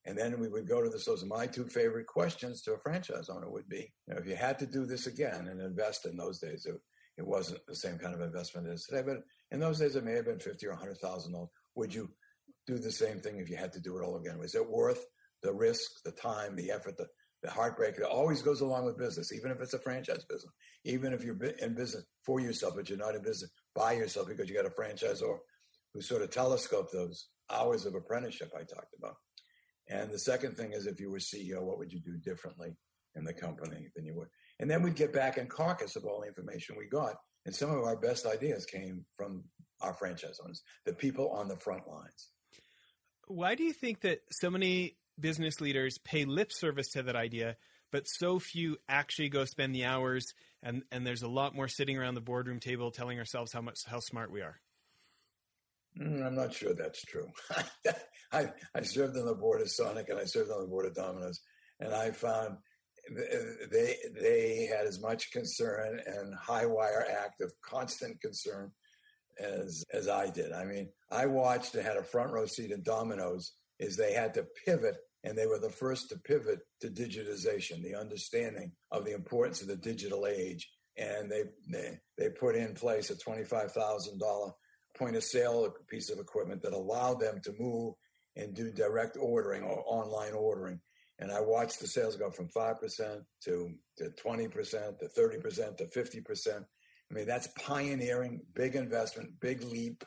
And 0.05 0.15
then 0.15 0.39
we 0.39 0.47
would 0.47 0.67
go 0.67 0.84
to 0.84 0.89
the 0.89 0.99
stores. 0.99 1.25
My 1.25 1.47
two 1.47 1.65
favorite 1.65 2.05
questions 2.05 2.62
to 2.62 2.73
a 2.73 2.77
franchise 2.77 3.27
owner 3.27 3.49
would 3.49 3.67
be, 3.67 3.91
you 4.08 4.13
know, 4.13 4.19
if 4.19 4.27
you 4.27 4.36
had 4.36 4.60
to 4.60 4.67
do 4.67 4.86
this 4.86 5.08
again 5.08 5.47
and 5.47 5.60
invest 5.60 6.05
in 6.05 6.15
those 6.15 6.38
days, 6.38 6.67
it, 6.67 6.75
it 7.17 7.25
wasn't 7.25 7.65
the 7.67 7.75
same 7.75 7.97
kind 7.97 8.13
of 8.13 8.21
investment 8.21 8.67
as 8.67 8.84
today. 8.84 9.01
But 9.03 9.23
in 9.49 9.60
those 9.60 9.79
days, 9.79 9.95
it 9.95 10.03
may 10.03 10.13
have 10.13 10.25
been 10.25 10.38
fifty 10.39 10.67
or 10.67 10.75
hundred 10.75 10.99
thousand 10.99 11.34
dollars. 11.34 11.49
Would 11.73 11.91
you 11.91 12.12
do 12.67 12.78
the 12.78 12.91
same 12.91 13.19
thing 13.19 13.38
if 13.38 13.49
you 13.49 13.58
had 13.58 13.73
to 13.73 13.80
do 13.80 13.97
it 13.97 14.04
all 14.04 14.17
again? 14.17 14.39
Was 14.39 14.56
it 14.56 14.69
worth 14.69 15.06
the 15.43 15.54
risk, 15.54 16.04
the 16.04 16.12
time, 16.12 16.56
the 16.56 16.71
effort, 16.71 16.97
the, 16.97 17.08
the 17.43 17.51
heartbreak 17.51 17.97
that 17.97 18.08
always 18.08 18.41
goes 18.41 18.62
along 18.62 18.86
with 18.86 18.97
business, 18.97 19.32
even 19.32 19.51
if 19.51 19.62
it's 19.62 19.73
a 19.73 19.80
franchise 19.80 20.25
business, 20.28 20.51
even 20.84 21.13
if 21.13 21.23
you're 21.23 21.41
in 21.60 21.75
business 21.75 22.04
for 22.25 22.39
yourself, 22.39 22.73
but 22.75 22.89
you're 22.89 22.97
not 22.97 23.15
in 23.15 23.21
business 23.21 23.51
by 23.75 23.93
yourself 23.93 24.28
because 24.28 24.49
you 24.49 24.56
got 24.56 24.65
a 24.65 24.71
franchise 24.71 25.21
or 25.21 25.41
who 25.93 26.01
sort 26.01 26.21
of 26.21 26.32
telescope 26.32 26.91
those 26.91 27.28
hours 27.51 27.86
of 27.86 27.93
apprenticeship 27.95 28.51
I 28.56 28.63
talked 28.63 28.95
about. 28.97 29.15
And 29.88 30.12
the 30.12 30.19
second 30.19 30.58
thing 30.58 30.73
is 30.73 30.88
if 30.88 30.99
you 30.99 31.12
were 31.12 31.19
CEO, 31.19 31.62
what 31.62 31.78
would 31.78 31.93
you 31.93 31.99
do 31.99 32.17
differently 32.17 32.75
in 33.15 33.23
the 33.23 33.34
company 33.34 33.89
than 33.95 34.06
you 34.06 34.15
would? 34.15 34.28
And 34.60 34.69
then 34.69 34.82
we'd 34.82 34.95
get 34.95 35.13
back 35.13 35.38
and 35.38 35.49
caucus 35.49 35.95
of 35.95 36.06
all 36.06 36.21
the 36.21 36.28
information 36.28 36.75
we 36.78 36.88
got. 36.88 37.15
And 37.45 37.54
some 37.54 37.69
of 37.69 37.84
our 37.84 37.95
best 37.95 38.25
ideas 38.25 38.65
came 38.65 39.06
from 39.15 39.43
our 39.82 39.93
franchise 39.93 40.39
owners, 40.43 40.63
the 40.86 40.93
people 40.93 41.30
on 41.30 41.47
the 41.47 41.58
front 41.58 41.88
lines. 41.88 42.30
Why 43.28 43.56
do 43.56 43.64
you 43.64 43.74
think 43.74 44.02
that 44.02 44.22
so 44.32 44.50
many 44.50 44.96
business 45.20 45.62
leaders 45.62 45.98
pay 45.98 46.26
lip 46.26 46.52
service 46.52 46.90
to 46.90 47.04
that 47.04 47.16
idea, 47.16 47.58
but 47.92 48.08
so 48.08 48.40
few 48.40 48.78
actually 48.88 49.30
go 49.30 49.46
spend 49.46 49.74
the 49.74 49.86
hours 49.86 50.34
and, 50.62 50.84
and 50.92 51.06
there's 51.06 51.24
a 51.24 51.28
lot 51.28 51.56
more 51.56 51.68
sitting 51.68 51.98
around 51.98 52.16
the 52.16 52.22
boardroom 52.22 52.60
table 52.60 52.92
telling 52.92 53.20
ourselves 53.20 53.54
how 53.54 53.62
much 53.62 53.80
how 53.86 54.00
smart 54.00 54.32
we 54.32 54.42
are? 54.42 54.60
Mm, 56.00 56.26
I'm 56.26 56.36
not 56.36 56.54
sure 56.54 56.74
that's 56.74 57.04
true. 57.04 57.30
I, 58.32 58.52
I 58.74 58.82
served 58.82 59.16
on 59.18 59.26
the 59.26 59.36
board 59.36 59.62
of 59.62 59.70
Sonic 59.70 60.10
and 60.10 60.20
I 60.20 60.26
served 60.26 60.52
on 60.52 60.62
the 60.62 60.68
board 60.68 60.86
of 60.86 60.96
Domino's, 60.96 61.40
and 61.80 61.94
I 61.94 62.12
found 62.12 62.58
they 63.72 63.96
they 64.20 64.66
had 64.66 64.88
as 64.88 65.00
much 65.00 65.32
concern 65.32 66.02
and 66.06 66.34
high 66.36 66.66
wire 66.66 67.06
act 67.10 67.42
of 67.42 67.54
constant 67.62 68.20
concern 68.20 68.72
as 69.39 69.84
as 69.93 70.08
I 70.08 70.30
did. 70.30 70.52
I 70.52 70.65
mean, 70.65 70.89
I 71.12 71.26
watched 71.26 71.76
and 71.76 71.86
had 71.86 71.98
a 71.98 72.04
front 72.04 72.32
row 72.32 72.45
seat 72.45 72.71
in 72.71 72.84
Domino's 72.84 73.54
is 73.80 73.98
they 73.98 74.13
had 74.13 74.34
to 74.36 74.45
pivot 74.65 74.95
and 75.24 75.38
they 75.38 75.48
were 75.48 75.60
the 75.60 75.69
first 75.69 76.10
to 76.10 76.17
pivot 76.17 76.60
to 76.82 76.88
digitization, 76.88 77.82
the 77.82 77.95
understanding 77.95 78.71
of 78.91 79.06
the 79.06 79.13
importance 79.13 79.62
of 79.62 79.67
the 79.67 79.76
digital 79.76 80.28
age. 80.28 80.69
And 80.98 81.30
they 81.30 81.43
they, 81.69 82.00
they 82.17 82.30
put 82.30 82.56
in 82.56 82.74
place 82.74 83.10
a 83.10 83.17
twenty 83.17 83.43
five 83.43 83.71
thousand 83.71 84.19
dollar 84.19 84.52
point 84.98 85.15
of 85.15 85.24
sale 85.24 85.74
piece 85.89 86.10
of 86.10 86.19
equipment 86.19 86.62
that 86.62 86.74
allowed 86.74 87.19
them 87.19 87.41
to 87.43 87.54
move 87.60 87.95
and 88.36 88.54
do 88.54 88.71
direct 88.71 89.17
ordering 89.19 89.63
or 89.63 89.84
online 89.86 90.34
ordering. 90.34 90.80
And 91.19 91.32
I 91.32 91.39
watched 91.41 91.80
the 91.80 91.88
sales 91.88 92.17
go 92.17 92.30
from 92.30 92.50
5% 92.50 93.21
to, 93.45 93.71
to 93.98 94.10
20% 94.24 95.00
to 95.00 95.08
30% 95.08 95.78
to 95.78 95.86
50%. 95.86 96.65
I 97.10 97.13
mean, 97.13 97.28
that's 97.28 97.48
pioneering, 97.60 98.41
big 98.54 98.76
investment, 98.76 99.39
big 99.39 99.63
leap. 99.63 100.04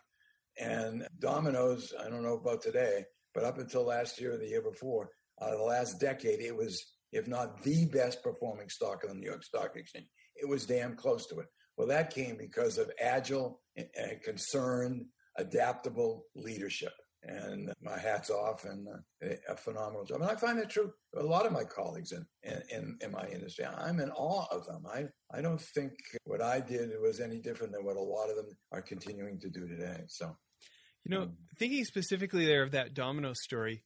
And 0.58 1.06
Domino's, 1.18 1.92
I 1.98 2.08
don't 2.08 2.22
know 2.22 2.34
about 2.34 2.62
today, 2.62 3.04
but 3.34 3.44
up 3.44 3.58
until 3.58 3.84
last 3.84 4.20
year 4.20 4.34
or 4.34 4.38
the 4.38 4.48
year 4.48 4.62
before, 4.62 5.10
uh, 5.40 5.50
the 5.50 5.62
last 5.62 6.00
decade, 6.00 6.40
it 6.40 6.56
was, 6.56 6.82
if 7.12 7.28
not 7.28 7.62
the 7.62 7.86
best 7.86 8.22
performing 8.22 8.68
stock 8.68 9.04
on 9.04 9.10
the 9.10 9.20
New 9.20 9.28
York 9.28 9.44
Stock 9.44 9.76
Exchange. 9.76 10.08
It 10.34 10.48
was 10.48 10.66
damn 10.66 10.96
close 10.96 11.26
to 11.28 11.38
it. 11.38 11.46
Well, 11.76 11.88
that 11.88 12.12
came 12.12 12.36
because 12.36 12.76
of 12.78 12.90
agile 13.00 13.60
and 13.76 14.20
concerned, 14.22 15.06
adaptable 15.36 16.24
leadership. 16.34 16.92
And 17.24 17.72
my 17.82 17.98
hat's 17.98 18.30
off 18.30 18.64
and 18.64 18.86
uh, 18.88 19.28
a 19.48 19.56
phenomenal 19.56 20.04
job. 20.04 20.20
And 20.20 20.30
I 20.30 20.36
find 20.36 20.58
that 20.58 20.70
true. 20.70 20.92
A 21.16 21.22
lot 21.22 21.46
of 21.46 21.52
my 21.52 21.64
colleagues 21.64 22.12
in, 22.12 22.24
in, 22.70 22.96
in 23.00 23.10
my 23.10 23.26
industry, 23.26 23.66
I'm 23.66 23.98
in 23.98 24.10
awe 24.10 24.46
of 24.52 24.66
them. 24.66 24.84
I, 24.86 25.06
I 25.36 25.42
don't 25.42 25.60
think 25.60 25.92
what 26.24 26.40
I 26.40 26.60
did 26.60 26.90
was 27.02 27.20
any 27.20 27.40
different 27.40 27.72
than 27.72 27.84
what 27.84 27.96
a 27.96 28.00
lot 28.00 28.30
of 28.30 28.36
them 28.36 28.56
are 28.72 28.82
continuing 28.82 29.40
to 29.40 29.50
do 29.50 29.66
today. 29.66 30.04
So, 30.06 30.36
you 31.04 31.16
know, 31.16 31.22
um, 31.22 31.36
thinking 31.58 31.84
specifically 31.84 32.46
there 32.46 32.62
of 32.62 32.70
that 32.70 32.94
domino 32.94 33.32
story, 33.34 33.82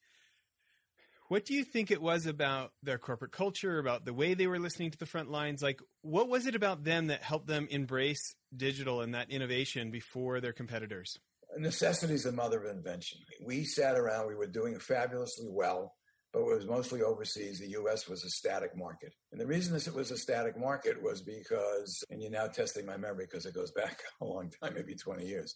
what 1.28 1.46
do 1.46 1.54
you 1.54 1.64
think 1.64 1.90
it 1.90 2.02
was 2.02 2.26
about 2.26 2.72
their 2.82 2.98
corporate 2.98 3.32
culture, 3.32 3.78
about 3.78 4.04
the 4.04 4.12
way 4.12 4.34
they 4.34 4.46
were 4.46 4.58
listening 4.58 4.90
to 4.90 4.98
the 4.98 5.06
front 5.06 5.30
lines? 5.30 5.62
Like, 5.62 5.80
what 6.02 6.28
was 6.28 6.46
it 6.46 6.54
about 6.54 6.84
them 6.84 7.06
that 7.06 7.22
helped 7.22 7.46
them 7.46 7.66
embrace 7.70 8.34
digital 8.54 9.00
and 9.00 9.14
that 9.14 9.30
innovation 9.30 9.90
before 9.90 10.42
their 10.42 10.52
competitors? 10.52 11.18
Necessity 11.56 12.14
is 12.14 12.24
the 12.24 12.32
mother 12.32 12.64
of 12.64 12.74
invention. 12.74 13.18
We 13.44 13.64
sat 13.64 13.96
around, 13.96 14.28
we 14.28 14.34
were 14.34 14.46
doing 14.46 14.78
fabulously 14.78 15.48
well, 15.50 15.94
but 16.32 16.40
it 16.40 16.56
was 16.56 16.66
mostly 16.66 17.02
overseas. 17.02 17.58
The 17.58 17.78
US 17.80 18.08
was 18.08 18.24
a 18.24 18.30
static 18.30 18.76
market. 18.76 19.12
And 19.32 19.40
the 19.40 19.46
reason 19.46 19.72
this 19.72 19.88
was 19.88 20.10
a 20.10 20.16
static 20.16 20.58
market 20.58 21.02
was 21.02 21.20
because, 21.20 22.02
and 22.10 22.22
you're 22.22 22.30
now 22.30 22.46
testing 22.46 22.86
my 22.86 22.96
memory 22.96 23.26
because 23.30 23.46
it 23.46 23.54
goes 23.54 23.72
back 23.76 24.00
a 24.20 24.24
long 24.24 24.50
time, 24.62 24.74
maybe 24.74 24.94
20 24.94 25.26
years, 25.26 25.54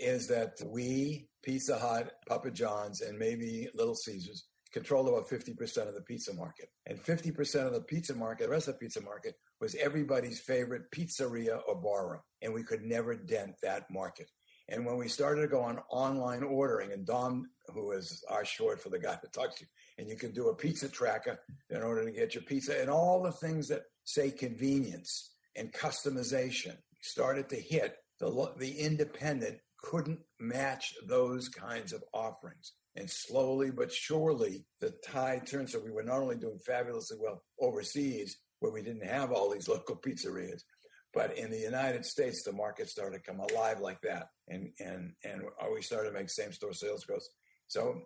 is 0.00 0.28
that 0.28 0.52
we, 0.66 1.26
Pizza 1.42 1.78
Hut, 1.78 2.12
Papa 2.28 2.50
John's, 2.50 3.00
and 3.00 3.18
maybe 3.18 3.68
Little 3.74 3.94
Caesars, 3.94 4.44
controlled 4.72 5.08
about 5.08 5.28
50% 5.28 5.88
of 5.88 5.94
the 5.94 6.02
pizza 6.02 6.32
market. 6.32 6.68
And 6.86 7.02
50% 7.02 7.66
of 7.66 7.72
the 7.72 7.80
pizza 7.80 8.14
market, 8.14 8.44
the 8.44 8.50
rest 8.50 8.68
of 8.68 8.74
the 8.74 8.78
pizza 8.78 9.00
market, 9.00 9.34
was 9.60 9.74
everybody's 9.74 10.40
favorite 10.40 10.90
pizzeria 10.94 11.60
or 11.66 11.74
bar 11.74 12.22
And 12.42 12.54
we 12.54 12.62
could 12.62 12.82
never 12.82 13.14
dent 13.16 13.54
that 13.62 13.86
market. 13.90 14.30
And 14.70 14.86
when 14.86 14.96
we 14.96 15.08
started 15.08 15.42
to 15.42 15.48
go 15.48 15.60
on 15.60 15.80
online 15.90 16.44
ordering, 16.44 16.92
and 16.92 17.04
Dom, 17.04 17.50
who 17.74 17.90
is 17.90 18.24
our 18.30 18.44
short 18.44 18.80
for 18.80 18.88
the 18.88 19.00
guy 19.00 19.18
that 19.20 19.32
talks 19.32 19.56
to 19.56 19.64
you, 19.64 19.68
and 19.98 20.08
you 20.08 20.16
can 20.16 20.32
do 20.32 20.48
a 20.48 20.54
pizza 20.54 20.88
tracker 20.88 21.40
in 21.70 21.82
order 21.82 22.04
to 22.04 22.12
get 22.12 22.34
your 22.34 22.44
pizza, 22.44 22.80
and 22.80 22.88
all 22.88 23.20
the 23.20 23.32
things 23.32 23.66
that 23.68 23.82
say 24.04 24.30
convenience 24.30 25.34
and 25.56 25.72
customization 25.72 26.76
started 27.02 27.48
to 27.48 27.56
hit, 27.56 27.96
the, 28.20 28.52
the 28.58 28.78
independent 28.78 29.58
couldn't 29.82 30.20
match 30.38 30.94
those 31.06 31.48
kinds 31.48 31.92
of 31.92 32.04
offerings. 32.14 32.72
And 32.96 33.08
slowly 33.10 33.70
but 33.70 33.92
surely, 33.92 34.64
the 34.80 34.92
tide 35.04 35.46
turned. 35.46 35.70
So 35.70 35.80
we 35.80 35.90
were 35.90 36.02
not 36.02 36.20
only 36.20 36.36
doing 36.36 36.58
fabulously 36.58 37.18
well 37.20 37.42
overseas, 37.60 38.36
where 38.60 38.72
we 38.72 38.82
didn't 38.82 39.06
have 39.06 39.32
all 39.32 39.50
these 39.50 39.68
local 39.68 39.96
pizzerias, 39.96 40.62
but 41.12 41.36
in 41.36 41.50
the 41.50 41.58
United 41.58 42.04
States, 42.04 42.42
the 42.44 42.52
market 42.52 42.88
started 42.88 43.18
to 43.18 43.30
come 43.30 43.40
alive 43.40 43.80
like 43.80 44.00
that, 44.02 44.28
and 44.48 44.70
and 44.78 45.12
and 45.24 45.42
we 45.72 45.82
started 45.82 46.10
to 46.10 46.14
make 46.14 46.30
same 46.30 46.52
store 46.52 46.72
sales 46.72 47.04
growth. 47.04 47.26
So 47.66 48.02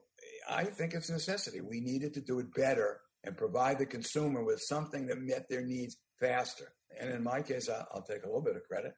I 0.48 0.64
think 0.64 0.94
it's 0.94 1.08
a 1.08 1.12
necessity. 1.12 1.60
We 1.60 1.80
needed 1.80 2.14
to 2.14 2.20
do 2.20 2.38
it 2.38 2.54
better 2.54 3.00
and 3.24 3.36
provide 3.36 3.78
the 3.78 3.86
consumer 3.86 4.44
with 4.44 4.60
something 4.60 5.06
that 5.06 5.20
met 5.20 5.46
their 5.48 5.64
needs 5.64 5.96
faster. 6.20 6.72
And 7.00 7.10
in 7.10 7.24
my 7.24 7.42
case, 7.42 7.68
I'll 7.68 8.02
take 8.02 8.24
a 8.24 8.26
little 8.26 8.42
bit 8.42 8.56
of 8.56 8.62
credit. 8.64 8.92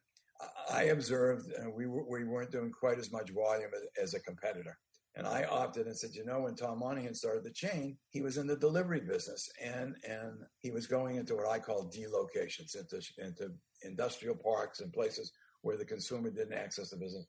I 0.69 0.83
observed 0.83 1.51
we, 1.75 1.87
we 1.87 2.25
weren't 2.25 2.51
doing 2.51 2.71
quite 2.71 2.99
as 2.99 3.11
much 3.11 3.31
volume 3.31 3.71
as 4.01 4.13
a 4.13 4.19
competitor. 4.19 4.77
And 5.17 5.25
I 5.25 5.45
opted 5.45 5.87
and 5.87 5.97
said, 5.97 6.13
you 6.13 6.23
know, 6.23 6.41
when 6.41 6.55
Tom 6.55 6.77
Monaghan 6.77 7.15
started 7.15 7.43
the 7.43 7.51
chain, 7.51 7.97
he 8.11 8.21
was 8.21 8.37
in 8.37 8.45
the 8.45 8.55
delivery 8.55 9.01
business 9.01 9.49
and 9.59 9.95
and 10.07 10.33
he 10.59 10.69
was 10.69 10.85
going 10.85 11.15
into 11.15 11.35
what 11.35 11.47
I 11.47 11.57
call 11.57 11.91
delocations, 11.91 12.75
into, 12.75 13.01
into 13.17 13.51
industrial 13.81 14.35
parks 14.35 14.79
and 14.79 14.93
places 14.93 15.31
where 15.63 15.75
the 15.75 15.85
consumer 15.85 16.29
didn't 16.29 16.53
access 16.53 16.91
the 16.91 16.97
business. 16.97 17.25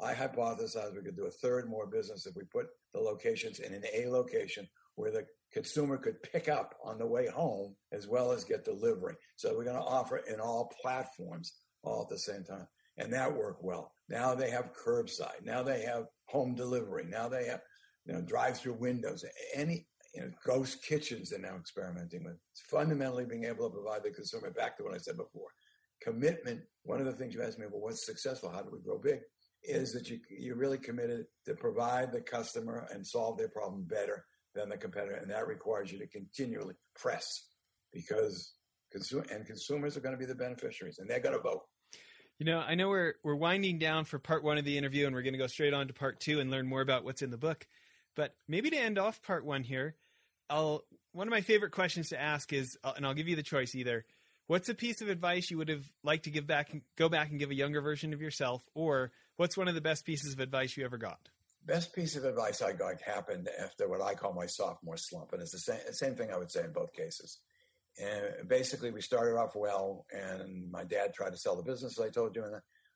I 0.00 0.14
hypothesized 0.14 0.94
we 0.94 1.02
could 1.02 1.16
do 1.16 1.26
a 1.26 1.30
third 1.30 1.68
more 1.68 1.86
business 1.86 2.26
if 2.26 2.36
we 2.36 2.44
put 2.44 2.66
the 2.94 3.00
locations 3.00 3.58
in 3.58 3.74
an 3.74 3.84
A 3.92 4.08
location 4.08 4.68
where 4.94 5.10
the 5.10 5.26
consumer 5.52 5.98
could 5.98 6.22
pick 6.22 6.48
up 6.48 6.76
on 6.84 6.96
the 6.96 7.06
way 7.06 7.26
home 7.26 7.74
as 7.90 8.06
well 8.06 8.30
as 8.30 8.44
get 8.44 8.64
delivery. 8.64 9.16
So 9.34 9.56
we're 9.56 9.64
going 9.64 9.76
to 9.76 9.82
offer 9.82 10.18
in 10.18 10.38
all 10.38 10.72
platforms 10.80 11.54
all 11.82 12.02
at 12.02 12.08
the 12.08 12.18
same 12.18 12.44
time. 12.44 12.68
And 12.98 13.12
that 13.12 13.34
worked 13.34 13.64
well. 13.64 13.92
Now 14.08 14.34
they 14.34 14.50
have 14.50 14.72
curbside. 14.74 15.44
Now 15.44 15.62
they 15.62 15.82
have 15.82 16.04
home 16.26 16.54
delivery. 16.54 17.04
Now 17.08 17.28
they 17.28 17.46
have, 17.46 17.60
you 18.04 18.12
know, 18.12 18.20
drive-through 18.20 18.74
windows. 18.74 19.24
Any, 19.54 19.86
you 20.14 20.22
know, 20.22 20.30
ghost 20.44 20.84
kitchens 20.84 21.30
they're 21.30 21.38
now 21.38 21.56
experimenting 21.56 22.24
with. 22.24 22.36
It's 22.52 22.62
fundamentally 22.70 23.24
being 23.24 23.44
able 23.44 23.68
to 23.68 23.74
provide 23.74 24.02
the 24.02 24.10
consumer 24.10 24.50
back 24.50 24.76
to 24.76 24.84
what 24.84 24.94
I 24.94 24.98
said 24.98 25.16
before. 25.16 25.48
Commitment. 26.02 26.60
One 26.84 27.00
of 27.00 27.06
the 27.06 27.12
things 27.12 27.34
you 27.34 27.42
asked 27.42 27.58
me, 27.58 27.66
well, 27.70 27.80
what's 27.80 28.04
successful? 28.04 28.50
How 28.50 28.62
do 28.62 28.70
we 28.72 28.80
grow 28.80 28.98
big? 28.98 29.20
Is 29.62 29.92
that 29.92 30.10
you 30.10 30.18
you're 30.28 30.56
really 30.56 30.78
committed 30.78 31.26
to 31.46 31.54
provide 31.54 32.12
the 32.12 32.20
customer 32.20 32.88
and 32.92 33.06
solve 33.06 33.38
their 33.38 33.48
problem 33.48 33.84
better 33.84 34.24
than 34.54 34.68
the 34.68 34.76
competitor, 34.76 35.14
and 35.14 35.30
that 35.30 35.46
requires 35.46 35.92
you 35.92 35.98
to 36.00 36.06
continually 36.08 36.74
press 36.96 37.46
because 37.92 38.54
consumer 38.90 39.24
and 39.30 39.46
consumers 39.46 39.96
are 39.96 40.00
going 40.00 40.14
to 40.14 40.18
be 40.18 40.26
the 40.26 40.34
beneficiaries, 40.34 40.98
and 40.98 41.08
they're 41.08 41.20
going 41.20 41.36
to 41.36 41.40
vote. 41.40 41.62
You 42.42 42.46
know, 42.46 42.58
I 42.58 42.74
know 42.74 42.88
we're 42.88 43.14
we're 43.22 43.36
winding 43.36 43.78
down 43.78 44.04
for 44.04 44.18
part 44.18 44.42
one 44.42 44.58
of 44.58 44.64
the 44.64 44.76
interview, 44.76 45.06
and 45.06 45.14
we're 45.14 45.22
going 45.22 45.34
to 45.34 45.38
go 45.38 45.46
straight 45.46 45.72
on 45.72 45.86
to 45.86 45.92
part 45.92 46.18
two 46.18 46.40
and 46.40 46.50
learn 46.50 46.66
more 46.66 46.80
about 46.80 47.04
what's 47.04 47.22
in 47.22 47.30
the 47.30 47.36
book. 47.36 47.68
But 48.16 48.34
maybe 48.48 48.68
to 48.70 48.76
end 48.76 48.98
off 48.98 49.22
part 49.22 49.44
one 49.44 49.62
here, 49.62 49.94
I'll 50.50 50.82
one 51.12 51.28
of 51.28 51.30
my 51.30 51.40
favorite 51.40 51.70
questions 51.70 52.08
to 52.08 52.20
ask 52.20 52.52
is, 52.52 52.76
uh, 52.82 52.94
and 52.96 53.06
I'll 53.06 53.14
give 53.14 53.28
you 53.28 53.36
the 53.36 53.44
choice 53.44 53.76
either. 53.76 54.04
What's 54.48 54.68
a 54.68 54.74
piece 54.74 55.00
of 55.00 55.08
advice 55.08 55.52
you 55.52 55.58
would 55.58 55.68
have 55.68 55.84
liked 56.02 56.24
to 56.24 56.30
give 56.30 56.48
back, 56.48 56.72
go 56.96 57.08
back 57.08 57.30
and 57.30 57.38
give 57.38 57.52
a 57.52 57.54
younger 57.54 57.80
version 57.80 58.12
of 58.12 58.20
yourself, 58.20 58.64
or 58.74 59.12
what's 59.36 59.56
one 59.56 59.68
of 59.68 59.76
the 59.76 59.80
best 59.80 60.04
pieces 60.04 60.32
of 60.32 60.40
advice 60.40 60.76
you 60.76 60.84
ever 60.84 60.98
got? 60.98 61.20
Best 61.64 61.94
piece 61.94 62.16
of 62.16 62.24
advice 62.24 62.60
I 62.60 62.72
got 62.72 63.00
happened 63.02 63.48
after 63.62 63.88
what 63.88 64.02
I 64.02 64.14
call 64.14 64.32
my 64.32 64.46
sophomore 64.46 64.96
slump, 64.96 65.32
and 65.32 65.42
it's 65.42 65.52
the 65.52 65.58
same, 65.58 65.92
same 65.92 66.16
thing 66.16 66.32
I 66.32 66.38
would 66.38 66.50
say 66.50 66.64
in 66.64 66.72
both 66.72 66.92
cases. 66.92 67.38
And 67.98 68.48
basically, 68.48 68.90
we 68.90 69.02
started 69.02 69.36
off 69.36 69.54
well, 69.54 70.06
and 70.12 70.70
my 70.70 70.84
dad 70.84 71.12
tried 71.14 71.32
to 71.32 71.38
sell 71.38 71.56
the 71.56 71.62
business, 71.62 71.98
as 71.98 72.04
I 72.04 72.10
told 72.10 72.34
you. 72.34 72.44
And 72.44 72.54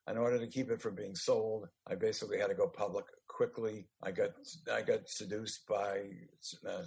in 0.08 0.16
order 0.16 0.38
to 0.38 0.46
keep 0.46 0.70
it 0.70 0.80
from 0.80 0.94
being 0.94 1.14
sold, 1.14 1.68
I 1.86 1.96
basically 1.96 2.38
had 2.38 2.48
to 2.48 2.54
go 2.54 2.68
public 2.68 3.04
quickly. 3.28 3.86
I 4.02 4.12
got 4.12 4.30
I 4.72 4.82
got 4.82 5.08
seduced 5.08 5.66
by 5.68 6.04
uh, 6.66 6.82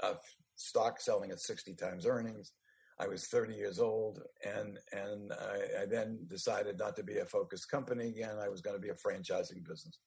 a 0.00 0.14
stock 0.56 1.00
selling 1.00 1.30
at 1.30 1.40
60 1.40 1.74
times 1.74 2.06
earnings. 2.06 2.52
I 2.98 3.08
was 3.08 3.26
30 3.26 3.54
years 3.54 3.78
old, 3.78 4.20
and 4.44 4.78
and 4.92 5.32
I, 5.32 5.82
I 5.82 5.86
then 5.86 6.18
decided 6.28 6.78
not 6.78 6.96
to 6.96 7.04
be 7.04 7.18
a 7.18 7.26
focused 7.26 7.70
company 7.70 8.08
again. 8.08 8.38
I 8.42 8.48
was 8.48 8.60
going 8.60 8.76
to 8.76 8.82
be 8.82 8.90
a 8.90 8.94
franchising 8.94 9.66
business 9.66 9.98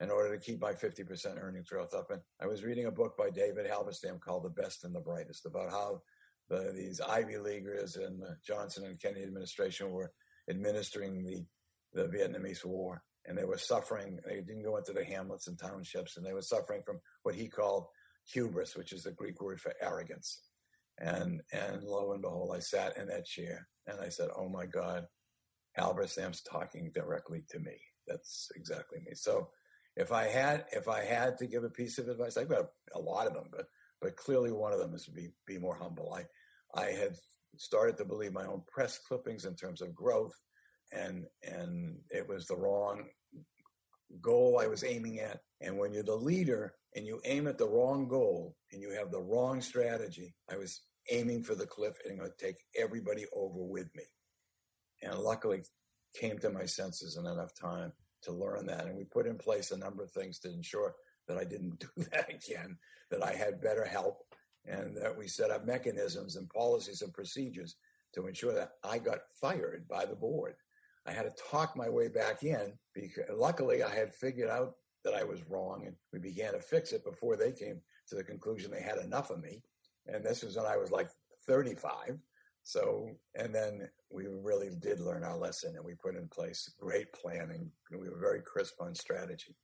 in 0.00 0.10
order 0.10 0.34
to 0.36 0.44
keep 0.44 0.60
my 0.60 0.72
50% 0.72 1.40
earnings 1.40 1.68
growth 1.68 1.94
up. 1.94 2.10
And 2.10 2.20
I 2.40 2.46
was 2.46 2.64
reading 2.64 2.86
a 2.86 2.90
book 2.90 3.16
by 3.16 3.30
David 3.30 3.70
Halberstam 3.70 4.20
called 4.20 4.42
The 4.42 4.62
Best 4.62 4.82
and 4.84 4.92
the 4.92 5.00
Brightest 5.00 5.46
about 5.46 5.70
how 5.70 6.02
the, 6.48 6.72
these 6.74 7.00
Ivy 7.00 7.38
Leaguers 7.38 7.96
and 7.96 8.20
the 8.20 8.36
Johnson 8.46 8.84
and 8.84 9.00
Kennedy 9.00 9.24
administration 9.24 9.90
were 9.90 10.12
administering 10.48 11.24
the, 11.24 11.44
the 11.92 12.08
Vietnamese 12.08 12.64
War. 12.64 13.02
And 13.26 13.38
they 13.38 13.44
were 13.44 13.58
suffering, 13.58 14.18
they 14.26 14.40
didn't 14.40 14.64
go 14.64 14.76
into 14.76 14.92
the 14.92 15.04
hamlets 15.04 15.46
and 15.46 15.56
townships, 15.56 16.16
and 16.16 16.26
they 16.26 16.32
were 16.32 16.42
suffering 16.42 16.82
from 16.84 16.98
what 17.22 17.36
he 17.36 17.48
called 17.48 17.86
hubris, 18.32 18.76
which 18.76 18.92
is 18.92 19.04
the 19.04 19.12
Greek 19.12 19.40
word 19.40 19.60
for 19.60 19.72
arrogance. 19.80 20.42
And, 20.98 21.40
and 21.52 21.82
lo 21.84 22.12
and 22.12 22.22
behold, 22.22 22.52
I 22.54 22.58
sat 22.58 22.96
in 22.96 23.06
that 23.08 23.24
chair 23.24 23.68
and 23.86 24.00
I 24.00 24.08
said, 24.08 24.28
Oh 24.36 24.48
my 24.48 24.66
God, 24.66 25.04
Halberstam's 25.78 26.42
talking 26.42 26.90
directly 26.92 27.44
to 27.50 27.58
me. 27.60 27.78
That's 28.06 28.48
exactly 28.56 28.98
me. 29.00 29.12
So 29.14 29.48
if 29.96 30.12
I 30.12 30.24
had, 30.24 30.64
if 30.72 30.88
I 30.88 31.04
had 31.04 31.38
to 31.38 31.46
give 31.46 31.64
a 31.64 31.70
piece 31.70 31.98
of 31.98 32.08
advice, 32.08 32.36
I've 32.36 32.48
got 32.48 32.66
a, 32.94 32.98
a 32.98 33.00
lot 33.00 33.26
of 33.26 33.34
them, 33.34 33.48
but 33.50 33.66
but 34.02 34.16
clearly 34.16 34.52
one 34.52 34.72
of 34.72 34.80
them 34.80 34.94
is 34.94 35.04
to 35.04 35.12
be 35.12 35.28
be 35.46 35.58
more 35.58 35.76
humble. 35.76 36.12
I 36.14 36.24
I 36.78 36.90
had 36.90 37.14
started 37.56 37.96
to 37.98 38.04
believe 38.04 38.32
my 38.32 38.46
own 38.46 38.62
press 38.66 38.98
clippings 38.98 39.44
in 39.44 39.54
terms 39.54 39.80
of 39.80 39.94
growth, 39.94 40.34
and 40.92 41.24
and 41.42 41.96
it 42.10 42.28
was 42.28 42.46
the 42.46 42.56
wrong 42.56 43.04
goal 44.20 44.58
I 44.60 44.66
was 44.66 44.84
aiming 44.84 45.20
at. 45.20 45.40
And 45.60 45.78
when 45.78 45.92
you're 45.92 46.02
the 46.02 46.14
leader 46.14 46.74
and 46.94 47.06
you 47.06 47.20
aim 47.24 47.46
at 47.46 47.56
the 47.56 47.68
wrong 47.68 48.08
goal 48.08 48.56
and 48.72 48.82
you 48.82 48.90
have 48.90 49.10
the 49.10 49.22
wrong 49.22 49.60
strategy, 49.60 50.34
I 50.50 50.56
was 50.56 50.82
aiming 51.10 51.44
for 51.44 51.54
the 51.54 51.66
cliff 51.66 51.94
and 52.04 52.18
going 52.18 52.30
to 52.30 52.44
take 52.44 52.56
everybody 52.76 53.24
over 53.34 53.62
with 53.62 53.88
me. 53.94 54.04
And 55.02 55.18
luckily 55.18 55.62
came 56.14 56.38
to 56.40 56.50
my 56.50 56.66
senses 56.66 57.16
in 57.16 57.26
enough 57.26 57.54
time 57.54 57.92
to 58.22 58.32
learn 58.32 58.66
that. 58.66 58.86
And 58.86 58.96
we 58.96 59.04
put 59.04 59.26
in 59.26 59.38
place 59.38 59.70
a 59.70 59.76
number 59.76 60.02
of 60.02 60.10
things 60.10 60.38
to 60.40 60.52
ensure 60.52 60.94
that 61.28 61.38
I 61.38 61.44
didn't 61.44 61.78
do 61.96 62.04
that 62.12 62.28
again, 62.28 62.76
that 63.10 63.22
I 63.22 63.32
had 63.32 63.60
better 63.60 63.84
help, 63.84 64.24
and 64.66 64.96
that 64.96 65.16
we 65.16 65.28
set 65.28 65.50
up 65.50 65.66
mechanisms 65.66 66.36
and 66.36 66.48
policies 66.48 67.02
and 67.02 67.12
procedures 67.12 67.76
to 68.14 68.26
ensure 68.26 68.54
that 68.54 68.72
I 68.84 68.98
got 68.98 69.20
fired 69.40 69.86
by 69.88 70.04
the 70.04 70.16
board. 70.16 70.54
I 71.06 71.12
had 71.12 71.24
to 71.24 71.42
talk 71.50 71.76
my 71.76 71.88
way 71.88 72.08
back 72.08 72.42
in 72.42 72.74
because 72.94 73.24
luckily 73.34 73.82
I 73.82 73.92
had 73.92 74.14
figured 74.14 74.50
out 74.50 74.74
that 75.04 75.14
I 75.14 75.24
was 75.24 75.48
wrong 75.48 75.84
and 75.86 75.96
we 76.12 76.18
began 76.18 76.52
to 76.52 76.60
fix 76.60 76.92
it 76.92 77.04
before 77.04 77.36
they 77.36 77.50
came 77.50 77.80
to 78.08 78.14
the 78.14 78.22
conclusion 78.22 78.70
they 78.70 78.82
had 78.82 78.98
enough 78.98 79.30
of 79.30 79.42
me. 79.42 79.62
And 80.06 80.24
this 80.24 80.42
was 80.42 80.56
when 80.56 80.66
I 80.66 80.76
was 80.76 80.90
like 80.90 81.08
35. 81.46 82.18
So, 82.64 83.08
and 83.34 83.52
then 83.52 83.88
we 84.10 84.26
really 84.28 84.70
did 84.78 85.00
learn 85.00 85.24
our 85.24 85.36
lesson 85.36 85.74
and 85.74 85.84
we 85.84 85.94
put 85.94 86.14
in 86.14 86.28
place 86.28 86.72
great 86.78 87.12
planning. 87.12 87.70
We 87.90 88.08
were 88.08 88.20
very 88.20 88.40
crisp 88.40 88.74
on 88.80 88.94
strategy. 88.94 89.56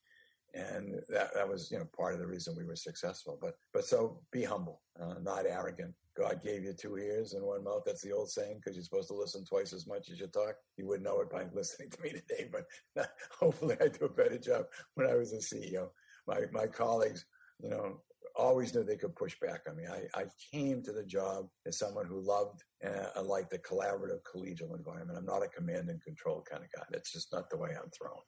And 0.59 1.01
that, 1.09 1.35
that 1.35 1.49
was, 1.49 1.71
you 1.71 1.79
know, 1.79 1.87
part 1.97 2.14
of 2.14 2.21
the 2.21 2.27
reason 2.27 2.55
we 2.57 2.64
were 2.64 2.77
successful. 2.77 3.38
But, 3.40 3.55
but 3.73 3.85
so 3.85 4.21
be 4.33 4.42
humble, 4.42 4.83
uh, 5.01 5.14
not 5.23 5.47
arrogant. 5.47 5.94
God 6.16 6.42
gave 6.42 6.64
you 6.64 6.73
two 6.73 6.99
ears 6.99 7.35
and 7.35 7.44
one 7.44 7.62
mouth. 7.62 7.83
That's 7.87 8.03
the 8.03 8.12
old 8.12 8.29
saying 8.29 8.57
because 8.57 8.77
you're 8.77 8.85
supposed 8.85 9.09
to 9.09 9.14
listen 9.14 9.44
twice 9.44 9.73
as 9.73 9.87
much 9.87 10.11
as 10.11 10.18
you 10.18 10.27
talk. 10.27 10.57
You 10.77 10.87
wouldn't 10.87 11.05
know 11.05 11.21
it 11.21 11.31
by 11.31 11.44
listening 11.55 11.90
to 11.90 12.03
me 12.03 12.11
today, 12.11 12.51
but 12.51 13.09
hopefully 13.38 13.77
I 13.81 13.88
do 13.88 14.07
a 14.07 14.09
better 14.09 14.38
job 14.38 14.64
when 14.94 15.07
I 15.07 15.14
was 15.14 15.33
a 15.33 15.37
CEO. 15.37 15.88
My, 16.27 16.40
my 16.53 16.66
colleagues, 16.66 17.25
you 17.62 17.71
know, 17.71 18.01
always 18.37 18.75
knew 18.75 18.85
they 18.85 18.97
could 18.97 19.16
push 19.16 19.37
back 19.40 19.62
on 19.68 19.77
me. 19.77 19.85
I, 19.87 20.21
I 20.21 20.25
came 20.53 20.83
to 20.83 20.92
the 20.92 21.05
job 21.05 21.49
as 21.66 21.79
someone 21.79 22.07
who 22.07 22.21
loved 22.21 22.62
uh, 22.85 23.23
liked 23.23 23.51
the 23.51 23.59
collaborative, 23.59 24.21
collegial 24.23 24.77
environment. 24.77 25.18
I'm 25.18 25.27
not 25.27 25.44
a 25.44 25.49
command 25.49 25.88
and 25.90 26.03
control 26.03 26.44
kind 26.49 26.62
of 26.62 26.71
guy. 26.73 26.87
That's 26.90 27.12
just 27.12 27.33
not 27.33 27.51
the 27.51 27.59
way 27.59 27.71
I'm 27.71 27.90
thrown. 27.90 28.21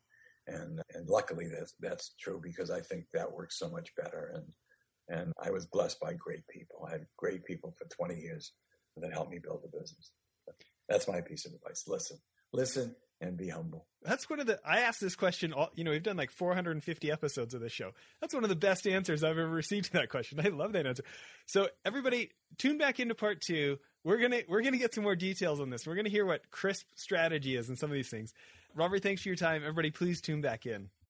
And 0.51 0.81
and 0.95 1.09
luckily 1.09 1.47
that's 1.49 1.75
that's 1.81 2.15
true 2.21 2.41
because 2.43 2.71
I 2.71 2.81
think 2.81 3.05
that 3.13 3.33
works 3.33 3.59
so 3.59 3.69
much 3.69 3.95
better. 3.97 4.33
And 4.35 5.19
and 5.21 5.33
I 5.43 5.51
was 5.51 5.67
blessed 5.67 6.01
by 6.01 6.15
great 6.15 6.47
people. 6.49 6.87
I 6.87 6.93
had 6.93 7.07
great 7.17 7.45
people 7.45 7.75
for 7.79 7.87
20 7.87 8.21
years 8.21 8.53
that 8.97 9.13
helped 9.13 9.31
me 9.31 9.39
build 9.39 9.63
the 9.63 9.79
business. 9.79 10.13
That's 10.89 11.09
my 11.09 11.21
piece 11.21 11.47
of 11.47 11.53
advice. 11.53 11.85
Listen, 11.87 12.19
listen, 12.53 12.95
and 13.21 13.37
be 13.37 13.49
humble. 13.49 13.87
That's 14.03 14.29
one 14.31 14.41
of 14.41 14.47
the. 14.47 14.59
I 14.65 14.81
asked 14.81 15.01
this 15.01 15.15
question. 15.15 15.55
You 15.75 15.85
know, 15.85 15.91
we've 15.91 16.03
done 16.03 16.17
like 16.17 16.31
450 16.31 17.11
episodes 17.11 17.55
of 17.55 17.61
this 17.61 17.73
show. 17.73 17.93
That's 18.21 18.35
one 18.35 18.45
of 18.45 18.51
the 18.51 18.57
best 18.57 18.87
answers 18.87 19.23
I've 19.23 19.39
ever 19.39 19.49
received 19.49 19.87
to 19.87 19.93
that 19.95 20.09
question. 20.09 20.41
I 20.41 20.49
love 20.49 20.73
that 20.73 20.87
answer. 20.87 21.05
So 21.47 21.69
everybody, 21.85 22.31
tune 22.59 22.79
back 22.79 22.99
into 22.99 23.15
part 23.15 23.41
two. 23.41 23.79
We're 24.05 24.19
gonna 24.19 24.41
we're 24.49 24.63
gonna 24.63 24.79
get 24.79 24.95
some 24.95 25.05
more 25.05 25.17
details 25.17 25.61
on 25.61 25.71
this. 25.71 25.87
We're 25.87 25.97
gonna 25.97 26.09
hear 26.09 26.25
what 26.25 26.51
crisp 26.51 26.87
strategy 26.95 27.57
is 27.57 27.69
and 27.69 27.79
some 27.79 27.91
of 27.91 27.95
these 27.95 28.09
things. 28.09 28.33
Robert, 28.75 29.03
thanks 29.03 29.23
for 29.23 29.29
your 29.29 29.37
time. 29.37 29.63
Everybody, 29.63 29.91
please 29.91 30.21
tune 30.21 30.41
back 30.41 30.67
in. 30.67 30.91